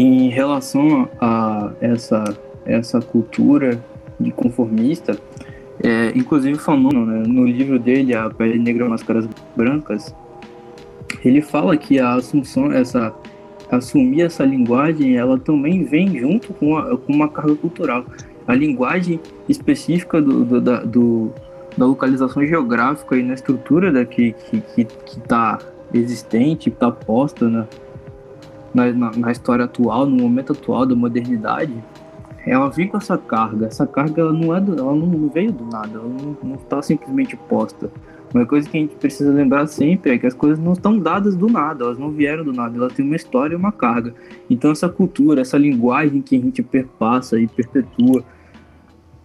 Em 0.00 0.28
relação 0.28 1.08
a 1.20 1.72
essa, 1.80 2.22
essa 2.64 3.00
cultura 3.00 3.82
de 4.20 4.30
conformista, 4.30 5.18
é, 5.82 6.12
inclusive 6.14 6.56
Fanon, 6.56 7.04
né, 7.04 7.24
no 7.26 7.44
livro 7.44 7.80
dele, 7.80 8.14
A 8.14 8.30
Pele 8.30 8.60
Negra 8.60 8.88
Máscaras 8.88 9.28
Brancas, 9.56 10.14
ele 11.24 11.42
fala 11.42 11.76
que 11.76 11.98
a 11.98 12.14
assunção, 12.14 12.70
essa 12.70 13.12
assumir 13.68 14.22
essa 14.22 14.44
linguagem, 14.44 15.16
ela 15.16 15.36
também 15.36 15.82
vem 15.82 16.16
junto 16.16 16.54
com, 16.54 16.78
a, 16.78 16.96
com 16.96 17.12
uma 17.12 17.28
carga 17.28 17.56
cultural. 17.56 18.04
A 18.46 18.54
linguagem 18.54 19.18
específica 19.48 20.22
do, 20.22 20.44
do, 20.44 20.60
da, 20.60 20.78
do, 20.84 21.32
da 21.76 21.86
localização 21.86 22.46
geográfica 22.46 23.16
e 23.16 23.22
na 23.24 23.34
estrutura 23.34 23.90
da, 23.90 24.04
que 24.04 24.32
está 24.52 24.60
que, 24.76 24.84
que 24.84 25.20
tá 25.22 25.58
existente, 25.92 26.68
está 26.68 26.88
posta 26.88 27.48
na, 27.48 27.66
na, 28.86 29.10
na, 29.10 29.32
história 29.32 29.64
atual, 29.64 30.06
no 30.06 30.16
momento 30.16 30.52
atual 30.52 30.86
da 30.86 30.94
modernidade, 30.94 31.74
ela 32.46 32.68
vem 32.68 32.88
com 32.88 32.96
essa 32.96 33.18
carga. 33.18 33.66
Essa 33.66 33.86
carga 33.86 34.22
ela 34.22 34.32
não, 34.32 34.54
é 34.54 34.60
do, 34.60 34.78
ela 34.78 34.94
não 34.94 35.28
veio 35.28 35.52
do 35.52 35.64
nada, 35.64 35.98
ela 35.98 36.08
não 36.42 36.54
está 36.54 36.80
simplesmente 36.82 37.36
posta. 37.36 37.90
Uma 38.32 38.44
coisa 38.44 38.68
que 38.68 38.76
a 38.76 38.80
gente 38.80 38.94
precisa 38.96 39.32
lembrar 39.32 39.66
sempre 39.66 40.12
é 40.12 40.18
que 40.18 40.26
as 40.26 40.34
coisas 40.34 40.58
não 40.58 40.74
estão 40.74 40.98
dadas 40.98 41.34
do 41.34 41.46
nada, 41.46 41.84
elas 41.84 41.98
não 41.98 42.10
vieram 42.10 42.44
do 42.44 42.52
nada, 42.52 42.76
ela 42.76 42.90
tem 42.90 43.04
uma 43.04 43.16
história 43.16 43.54
e 43.54 43.56
uma 43.56 43.72
carga. 43.72 44.14
Então 44.50 44.70
essa 44.70 44.88
cultura, 44.88 45.40
essa 45.40 45.56
linguagem 45.56 46.20
que 46.20 46.36
a 46.36 46.40
gente 46.40 46.62
perpassa 46.62 47.38
e 47.40 47.46
perpetua, 47.46 48.22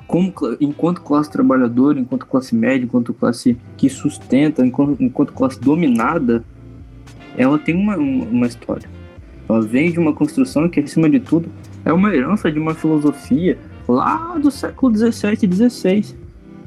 como, 0.08 0.34
enquanto 0.60 1.02
classe 1.02 1.30
trabalhadora, 1.30 2.00
enquanto 2.00 2.26
classe 2.26 2.56
média, 2.56 2.86
enquanto 2.86 3.14
classe 3.14 3.58
que 3.76 3.90
sustenta, 3.90 4.66
enquanto, 4.66 5.02
enquanto 5.04 5.34
classe 5.34 5.60
dominada, 5.60 6.44
ela 7.38 7.58
tem 7.60 7.76
uma, 7.76 7.98
uma 7.98 8.48
história. 8.48 8.88
Ela 9.48 9.62
vem 9.62 9.92
de 9.92 10.00
uma 10.00 10.14
construção 10.14 10.70
que, 10.70 10.80
acima 10.80 11.10
de 11.10 11.20
tudo, 11.20 11.50
é 11.86 11.92
uma 11.92 12.14
herança 12.14 12.52
de 12.52 12.60
uma 12.60 12.74
filosofia 12.74 13.58
lá 13.88 14.38
do 14.38 14.50
século 14.50 14.92
17 14.92 15.46
e 15.46 15.48
16. 15.48 16.16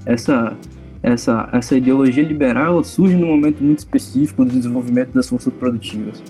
Essa, 0.04 0.56
essa, 1.02 1.48
essa 1.52 1.76
ideologia 1.76 2.22
liberal 2.22 2.82
surge 2.84 3.16
num 3.16 3.28
momento 3.28 3.62
muito 3.62 3.78
específico 3.78 4.44
do 4.44 4.50
desenvolvimento 4.50 5.12
das 5.12 5.28
forças 5.28 5.52
produtivas. 5.54 6.22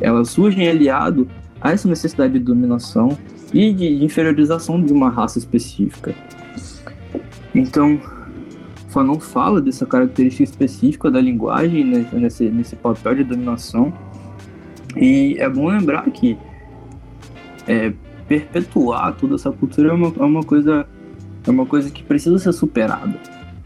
Ela 0.00 0.24
surge 0.24 0.66
aliado 0.66 1.28
a 1.60 1.72
essa 1.72 1.88
necessidade 1.88 2.34
de 2.34 2.40
dominação 2.40 3.16
e 3.52 3.72
de 3.72 4.04
inferiorização 4.04 4.82
de 4.82 4.92
uma 4.92 5.08
raça 5.08 5.38
específica. 5.38 6.14
Então, 7.54 8.00
Fanon 8.88 9.18
fala 9.20 9.60
dessa 9.60 9.86
característica 9.86 10.44
específica 10.44 11.10
da 11.10 11.20
linguagem 11.20 11.84
nesse, 12.12 12.44
nesse 12.50 12.76
papel 12.76 13.14
de 13.16 13.24
dominação 13.24 13.92
e 14.96 15.36
é 15.38 15.48
bom 15.48 15.68
lembrar 15.68 16.04
que 16.10 16.36
é, 17.66 17.92
perpetuar 18.28 19.14
toda 19.16 19.34
essa 19.34 19.50
cultura 19.50 19.90
é 19.90 19.92
uma, 19.92 20.12
é 20.18 20.22
uma 20.22 20.42
coisa 20.42 20.86
é 21.46 21.50
uma 21.50 21.66
coisa 21.66 21.90
que 21.90 22.02
precisa 22.02 22.38
ser 22.38 22.52
superada 22.52 23.14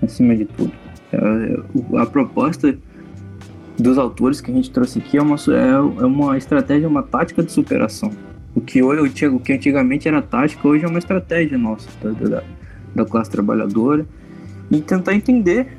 acima 0.03 0.35
de 0.35 0.45
tudo. 0.47 0.73
É, 1.13 1.99
a 2.01 2.07
proposta 2.07 2.77
dos 3.79 3.99
autores 3.99 4.41
que 4.41 4.51
a 4.51 4.55
gente 4.55 4.71
trouxe 4.71 4.99
aqui 4.99 5.19
é 5.19 5.23
uma, 5.23 5.37
é, 5.37 6.03
é 6.03 6.07
uma 6.07 6.37
estratégia, 6.39 6.89
uma 6.89 7.03
tática 7.03 7.43
de 7.43 7.53
superação. 7.53 8.11
O 8.55 8.61
que, 8.61 8.83
hoje, 8.83 9.27
o 9.27 9.39
que 9.39 9.53
antigamente 9.53 10.09
era 10.09 10.23
tática, 10.23 10.67
hoje 10.67 10.85
é 10.85 10.89
uma 10.89 10.99
estratégia 10.99 11.59
nossa, 11.59 11.89
da, 12.03 12.43
da, 12.95 13.05
classe 13.05 13.31
trabalhadora, 13.31 14.07
e 14.71 14.81
tentar 14.81 15.15
entender 15.15 15.77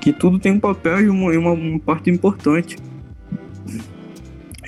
que 0.00 0.12
tudo 0.12 0.38
tem 0.38 0.52
um 0.52 0.60
papel 0.60 1.00
e 1.00 1.08
uma, 1.08 1.32
uma, 1.32 1.50
uma 1.50 1.80
parte 1.80 2.08
importante 2.08 2.76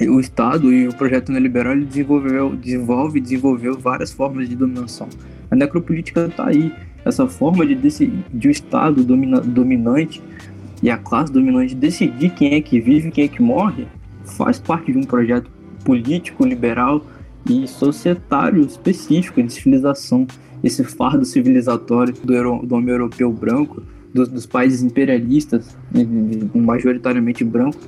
o 0.09 0.19
Estado 0.21 0.73
e 0.73 0.89
o 0.89 0.95
projeto 0.95 1.31
neoliberal 1.31 1.73
ele 1.75 1.85
desenvolveu, 1.85 2.57
desenvolve 2.57 3.19
e 3.19 3.23
desenvolveu 3.23 3.79
várias 3.79 4.11
formas 4.13 4.49
de 4.49 4.57
dominação. 4.57 5.09
A 5.51 5.57
necropolítica 5.57 6.27
está 6.27 6.49
aí, 6.49 6.73
essa 7.05 7.27
forma 7.27 7.67
de, 7.67 7.75
de 7.75 8.49
o 8.49 8.51
Estado 8.51 9.05
domina, 9.05 9.41
dominante 9.41 10.23
e 10.83 10.91
a 10.91 10.97
classe 10.97 11.33
dominante 11.33 11.75
decidir 11.75 12.31
quem 12.31 12.55
é 12.55 12.61
que 12.61 12.81
vive 12.81 13.09
e 13.09 13.11
quem 13.11 13.25
é 13.25 13.29
que 13.29 13.43
morre, 13.43 13.87
faz 14.25 14.59
parte 14.59 14.93
de 14.93 14.99
um 14.99 15.03
projeto 15.03 15.51
político, 15.85 16.47
liberal 16.47 17.05
e 17.49 17.67
societário 17.67 18.63
específico 18.65 19.43
de 19.43 19.53
civilização. 19.53 20.27
Esse 20.63 20.85
fardo 20.85 21.25
civilizatório 21.25 22.15
do, 22.23 22.67
do 22.67 22.75
homem 22.75 22.91
europeu 22.91 23.33
branco, 23.33 23.83
dos, 24.13 24.29
dos 24.29 24.47
países 24.47 24.83
imperialistas, 24.83 25.77
majoritariamente 26.55 27.45
branco, 27.45 27.79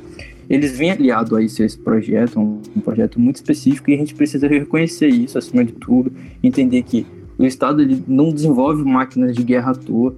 eles 0.53 0.77
vêm 0.77 0.91
aliado 0.91 1.35
a 1.35 1.43
esse, 1.43 1.63
esse 1.63 1.79
projeto, 1.79 2.39
um, 2.39 2.61
um, 2.77 2.81
projeto 2.83 3.19
muito 3.19 3.37
específico, 3.37 3.91
e 3.91 3.95
a 3.95 3.97
gente 3.97 4.15
precisa 4.15 4.47
reconhecer 4.47 5.09
isso 5.09 5.39
acima 5.39 5.65
de 5.65 5.73
tudo, 5.73 6.13
entender 6.43 6.83
que 6.83 7.07
o 7.39 7.47
Estado 7.47 7.81
ele 7.81 8.05
não 8.07 8.31
desenvolve 8.31 8.85
máquinas 8.85 9.35
de 9.35 9.43
guerra 9.43 9.71
à 9.71 9.75
toa. 9.75 10.15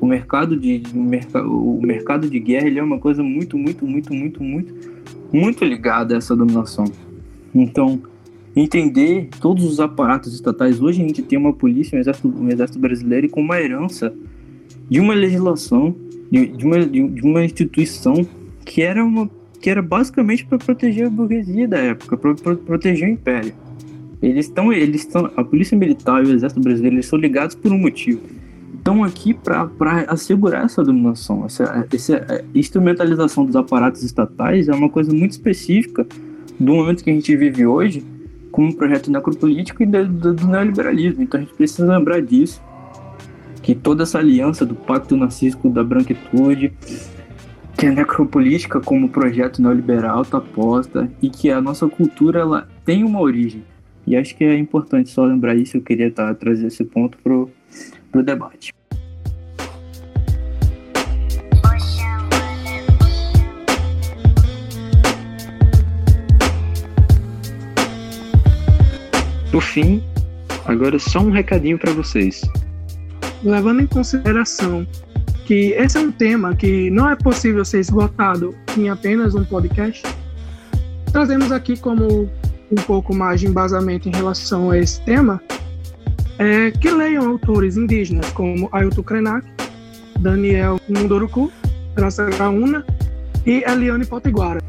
O 0.00 0.06
mercado 0.06 0.56
de, 0.56 0.84
o 0.94 1.80
mercado 1.82 2.30
de 2.30 2.38
guerra 2.38 2.68
ele 2.68 2.78
é 2.78 2.82
uma 2.82 3.00
coisa 3.00 3.20
muito, 3.20 3.58
muito, 3.58 3.84
muito, 3.84 4.14
muito, 4.14 4.40
muito, 4.40 4.74
muito 5.32 5.64
ligada 5.64 6.14
a 6.14 6.18
essa 6.18 6.36
dominação. 6.36 6.84
Então, 7.52 8.00
entender 8.54 9.30
todos 9.40 9.64
os 9.64 9.80
aparatos 9.80 10.32
estatais. 10.32 10.80
Hoje 10.80 11.02
a 11.02 11.04
gente 11.04 11.22
tem 11.22 11.36
uma 11.36 11.52
polícia, 11.52 11.96
um 11.96 12.00
exército, 12.00 12.28
um 12.28 12.48
exército 12.48 12.78
brasileiro 12.78 13.28
com 13.28 13.40
uma 13.40 13.60
herança 13.60 14.14
de 14.88 15.00
uma 15.00 15.12
legislação, 15.12 15.96
de, 16.30 16.46
de, 16.46 16.64
uma, 16.64 16.86
de 16.86 17.22
uma 17.22 17.44
instituição 17.44 18.24
que 18.68 18.82
era 18.82 19.02
uma 19.02 19.28
que 19.60 19.68
era 19.68 19.82
basicamente 19.82 20.46
para 20.46 20.56
proteger 20.58 21.06
a 21.06 21.10
burguesia 21.10 21.66
da 21.66 21.78
época, 21.78 22.16
para 22.16 22.54
proteger 22.54 23.08
o 23.08 23.12
império. 23.12 23.52
Eles 24.22 24.46
estão, 24.46 24.72
eles 24.72 25.00
estão, 25.00 25.28
a 25.36 25.42
polícia 25.42 25.76
militar 25.76 26.24
e 26.24 26.28
o 26.28 26.32
exército 26.32 26.60
brasileiro 26.60 26.94
eles 26.94 27.06
são 27.06 27.18
ligados 27.18 27.56
por 27.56 27.72
um 27.72 27.78
motivo. 27.78 28.20
Estão 28.76 29.02
aqui 29.02 29.34
para 29.34 29.68
assegurar 30.06 30.64
essa 30.64 30.84
dominação, 30.84 31.44
essa, 31.44 31.86
essa 31.92 32.44
instrumentalização 32.54 33.44
dos 33.44 33.56
aparatos 33.56 34.04
estatais 34.04 34.68
é 34.68 34.72
uma 34.72 34.88
coisa 34.88 35.12
muito 35.12 35.32
específica 35.32 36.06
do 36.58 36.74
momento 36.74 37.02
que 37.02 37.10
a 37.10 37.12
gente 37.12 37.34
vive 37.36 37.66
hoje, 37.66 38.04
como 38.52 38.68
um 38.68 38.72
projeto 38.72 39.10
necropolítico 39.10 39.82
e 39.82 39.86
do, 39.86 40.06
do, 40.06 40.34
do 40.34 40.46
neoliberalismo. 40.46 41.22
Então 41.22 41.40
a 41.40 41.42
gente 41.42 41.54
precisa 41.54 41.84
lembrar 41.84 42.22
disso, 42.22 42.62
que 43.60 43.74
toda 43.74 44.04
essa 44.04 44.18
aliança 44.18 44.64
do 44.64 44.76
pacto 44.76 45.16
narcísico 45.16 45.68
da 45.68 45.82
branquitude, 45.82 46.72
que 47.78 47.86
a 47.86 47.92
necropolítica 47.92 48.80
como 48.80 49.08
projeto 49.08 49.62
neoliberal 49.62 50.22
está 50.22 50.40
posta 50.40 51.08
e 51.22 51.30
que 51.30 51.48
a 51.48 51.60
nossa 51.60 51.86
cultura 51.86 52.40
ela 52.40 52.68
tem 52.84 53.04
uma 53.04 53.20
origem. 53.20 53.62
E 54.04 54.16
acho 54.16 54.34
que 54.34 54.42
é 54.42 54.58
importante 54.58 55.10
só 55.10 55.24
lembrar 55.24 55.54
isso, 55.54 55.76
eu 55.76 55.80
queria 55.80 56.10
tá, 56.10 56.34
trazer 56.34 56.66
esse 56.66 56.84
ponto 56.84 57.16
pro, 57.18 57.48
pro 58.10 58.20
debate. 58.24 58.74
Por 69.52 69.62
fim, 69.62 70.02
agora 70.66 70.98
só 70.98 71.20
um 71.20 71.30
recadinho 71.30 71.78
para 71.78 71.92
vocês. 71.92 72.42
Levando 73.44 73.82
em 73.82 73.86
consideração 73.86 74.84
que 75.48 75.72
esse 75.72 75.96
é 75.96 76.00
um 76.02 76.12
tema 76.12 76.54
que 76.54 76.90
não 76.90 77.08
é 77.08 77.16
possível 77.16 77.64
ser 77.64 77.80
esgotado 77.80 78.54
em 78.76 78.90
apenas 78.90 79.34
um 79.34 79.42
podcast, 79.42 80.02
trazemos 81.10 81.50
aqui 81.50 81.74
como 81.74 82.28
um 82.70 82.82
pouco 82.86 83.14
mais 83.14 83.40
de 83.40 83.46
embasamento 83.46 84.10
em 84.10 84.12
relação 84.12 84.70
a 84.70 84.76
esse 84.76 85.00
tema, 85.06 85.40
é 86.38 86.70
que 86.70 86.90
leiam 86.90 87.26
autores 87.26 87.78
indígenas 87.78 88.30
como 88.32 88.68
Ailton 88.72 89.02
Krenak, 89.02 89.46
Daniel 90.20 90.78
Munduruku, 90.86 91.50
Graça 91.96 92.26
Graúna 92.26 92.84
e 93.46 93.64
Eliane 93.66 94.04
Potiguara. 94.04 94.60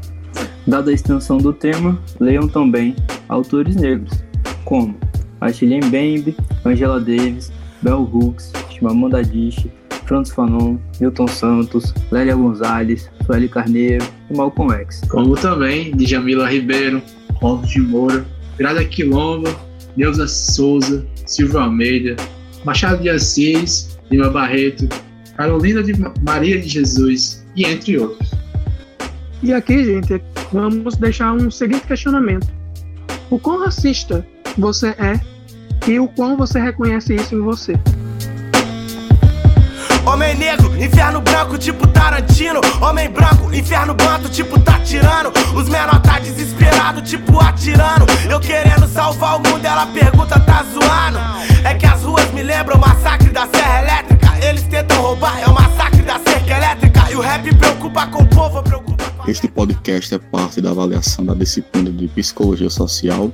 Dada 0.66 0.90
a 0.90 0.94
extensão 0.94 1.36
do 1.36 1.52
tema, 1.52 2.00
leiam 2.18 2.48
também 2.48 2.96
autores 3.28 3.76
negros, 3.76 4.24
como 4.64 4.96
Achille 5.42 5.78
Mbembe, 5.78 6.34
Angela 6.64 6.98
Davis, 6.98 7.52
Bell 7.82 8.00
Hooks, 8.00 8.50
Chimamanda 8.70 9.18
Adichie, 9.18 9.70
Francis 10.10 10.34
Fanon, 10.34 10.76
Milton 11.00 11.28
Santos, 11.28 11.94
Lélia 12.10 12.34
Gonzalez, 12.34 13.08
Sueli 13.24 13.48
Carneiro 13.48 14.04
e 14.28 14.36
Malcolm 14.36 14.74
X. 14.74 15.02
Como 15.08 15.36
também 15.36 15.94
de 15.96 16.04
Jamila 16.04 16.50
Ribeiro, 16.50 17.00
Ronald 17.34 17.68
de 17.68 17.80
Moura, 17.80 18.26
Grada 18.58 18.84
Quilomba, 18.84 19.54
Neuza 19.96 20.26
Souza, 20.26 21.06
Silvio 21.26 21.60
Almeida, 21.60 22.16
Machado 22.64 23.00
de 23.00 23.08
Assis, 23.08 23.96
Lima 24.10 24.28
Barreto, 24.28 24.88
Carolina 25.36 25.80
de 25.80 25.92
Maria 26.26 26.60
de 26.60 26.68
Jesus 26.68 27.46
e 27.54 27.64
entre 27.64 27.96
outros. 27.96 28.32
E 29.44 29.52
aqui, 29.52 29.84
gente, 29.84 30.20
vamos 30.52 30.96
deixar 30.96 31.34
um 31.34 31.52
seguinte 31.52 31.86
questionamento. 31.86 32.48
O 33.30 33.38
quão 33.38 33.60
racista 33.60 34.26
você 34.58 34.88
é 34.98 35.20
e 35.88 36.00
o 36.00 36.08
quão 36.08 36.36
você 36.36 36.58
reconhece 36.58 37.14
isso 37.14 37.36
em 37.36 37.40
você? 37.40 37.78
Homem 40.10 40.34
negro, 40.34 40.76
inferno 40.76 41.20
branco 41.20 41.56
tipo 41.56 41.86
Tarantino. 41.86 42.60
Homem 42.80 43.08
branco, 43.08 43.54
inferno 43.54 43.94
banto 43.94 44.28
tipo 44.28 44.58
tá 44.58 44.80
tirando. 44.80 45.30
Os 45.54 45.68
menor 45.68 46.02
tá 46.02 46.18
desesperado 46.18 47.00
tipo 47.00 47.38
atirando. 47.38 48.06
Eu 48.28 48.40
querendo 48.40 48.88
salvar 48.88 49.36
o 49.36 49.38
mundo, 49.38 49.64
ela 49.64 49.86
pergunta, 49.86 50.40
tá 50.40 50.64
zoando? 50.64 51.20
É 51.64 51.74
que 51.74 51.86
as 51.86 52.02
ruas 52.02 52.28
me 52.32 52.42
lembram 52.42 52.76
o 52.76 52.80
massacre 52.80 53.30
da 53.30 53.46
Serra 53.46 53.82
Elétrica. 53.82 54.44
Eles 54.44 54.64
tentam 54.64 55.00
roubar, 55.00 55.38
é 55.38 55.46
o 55.46 55.54
massacre 55.54 56.02
da 56.02 56.18
cerca 56.18 56.56
elétrica. 56.56 57.08
E 57.08 57.14
o 57.14 57.20
rap 57.20 57.54
preocupa 57.54 58.08
com 58.08 58.24
o 58.24 58.26
povo, 58.26 58.60
preocupa 58.64 59.04
Este 59.28 59.46
podcast 59.46 60.12
é 60.12 60.18
parte 60.18 60.60
da 60.60 60.70
avaliação 60.70 61.24
da 61.24 61.34
disciplina 61.34 61.88
de 61.88 62.08
Psicologia 62.08 62.68
Social 62.68 63.30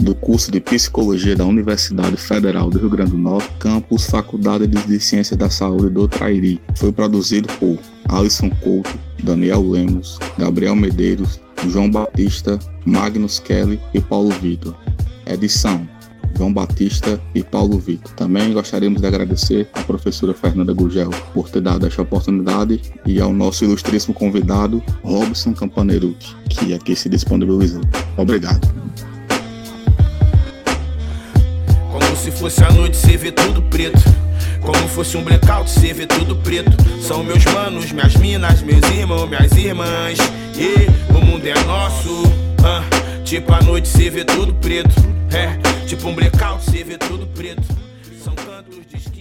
do 0.00 0.14
curso 0.14 0.50
de 0.50 0.60
Psicologia 0.60 1.36
da 1.36 1.44
Universidade 1.44 2.16
Federal 2.16 2.70
do 2.70 2.78
Rio 2.78 2.90
Grande 2.90 3.12
do 3.12 3.18
Norte, 3.18 3.48
campus 3.58 4.06
Faculdade 4.06 4.66
de 4.66 5.00
Ciências 5.00 5.38
da 5.38 5.50
Saúde 5.50 5.90
do 5.90 6.08
Trairi. 6.08 6.60
Foi 6.76 6.92
produzido 6.92 7.48
por 7.58 7.78
Alisson 8.08 8.50
Couto, 8.50 8.98
Daniel 9.22 9.68
Lemos, 9.68 10.18
Gabriel 10.38 10.74
Medeiros, 10.74 11.40
João 11.68 11.90
Batista, 11.90 12.58
Magnus 12.84 13.38
Kelly 13.38 13.80
e 13.92 14.00
Paulo 14.00 14.30
Vitor. 14.40 14.74
Edição 15.26 15.86
João 16.36 16.52
Batista 16.52 17.20
e 17.34 17.42
Paulo 17.42 17.78
Vitor. 17.78 18.12
Também 18.14 18.52
gostaríamos 18.52 19.00
de 19.00 19.06
agradecer 19.06 19.68
à 19.74 19.82
professora 19.82 20.32
Fernanda 20.32 20.72
Gugel 20.72 21.10
por 21.34 21.50
ter 21.50 21.60
dado 21.60 21.86
esta 21.86 22.02
oportunidade 22.02 22.80
e 23.04 23.20
ao 23.20 23.32
nosso 23.32 23.64
ilustríssimo 23.64 24.14
convidado, 24.14 24.82
Robson 25.02 25.52
Campanerucci, 25.52 26.34
que 26.48 26.72
aqui 26.72 26.96
se 26.96 27.08
disponibilizou. 27.08 27.82
Obrigado. 28.16 28.66
Fosse 32.40 32.64
a 32.64 32.72
noite, 32.72 32.96
cê 32.96 33.18
vê 33.18 33.30
tudo 33.30 33.60
preto. 33.60 34.00
Como 34.62 34.88
fosse 34.88 35.14
um 35.14 35.22
blackout, 35.22 35.68
cê 35.68 35.92
vê 35.92 36.06
tudo 36.06 36.34
preto. 36.36 36.70
São 37.02 37.22
meus 37.22 37.44
manos, 37.44 37.92
minhas 37.92 38.16
minas, 38.16 38.62
meus 38.62 38.82
irmãos, 38.90 39.28
minhas 39.28 39.52
irmãs. 39.52 40.18
E 40.56 41.12
o 41.14 41.20
mundo 41.20 41.46
é 41.46 41.54
nosso. 41.64 42.10
Uh, 42.10 43.22
tipo 43.24 43.52
a 43.52 43.60
noite, 43.60 43.88
cê 43.88 44.08
vê 44.08 44.24
tudo 44.24 44.54
preto. 44.54 44.94
É, 45.30 45.84
tipo 45.86 46.08
um 46.08 46.14
blackout, 46.14 46.64
cê 46.64 46.82
vê 46.82 46.96
tudo 46.96 47.26
preto. 47.26 47.62
São 48.24 48.34
cantos 48.34 48.86
de 48.88 48.96
esquina 48.96 49.19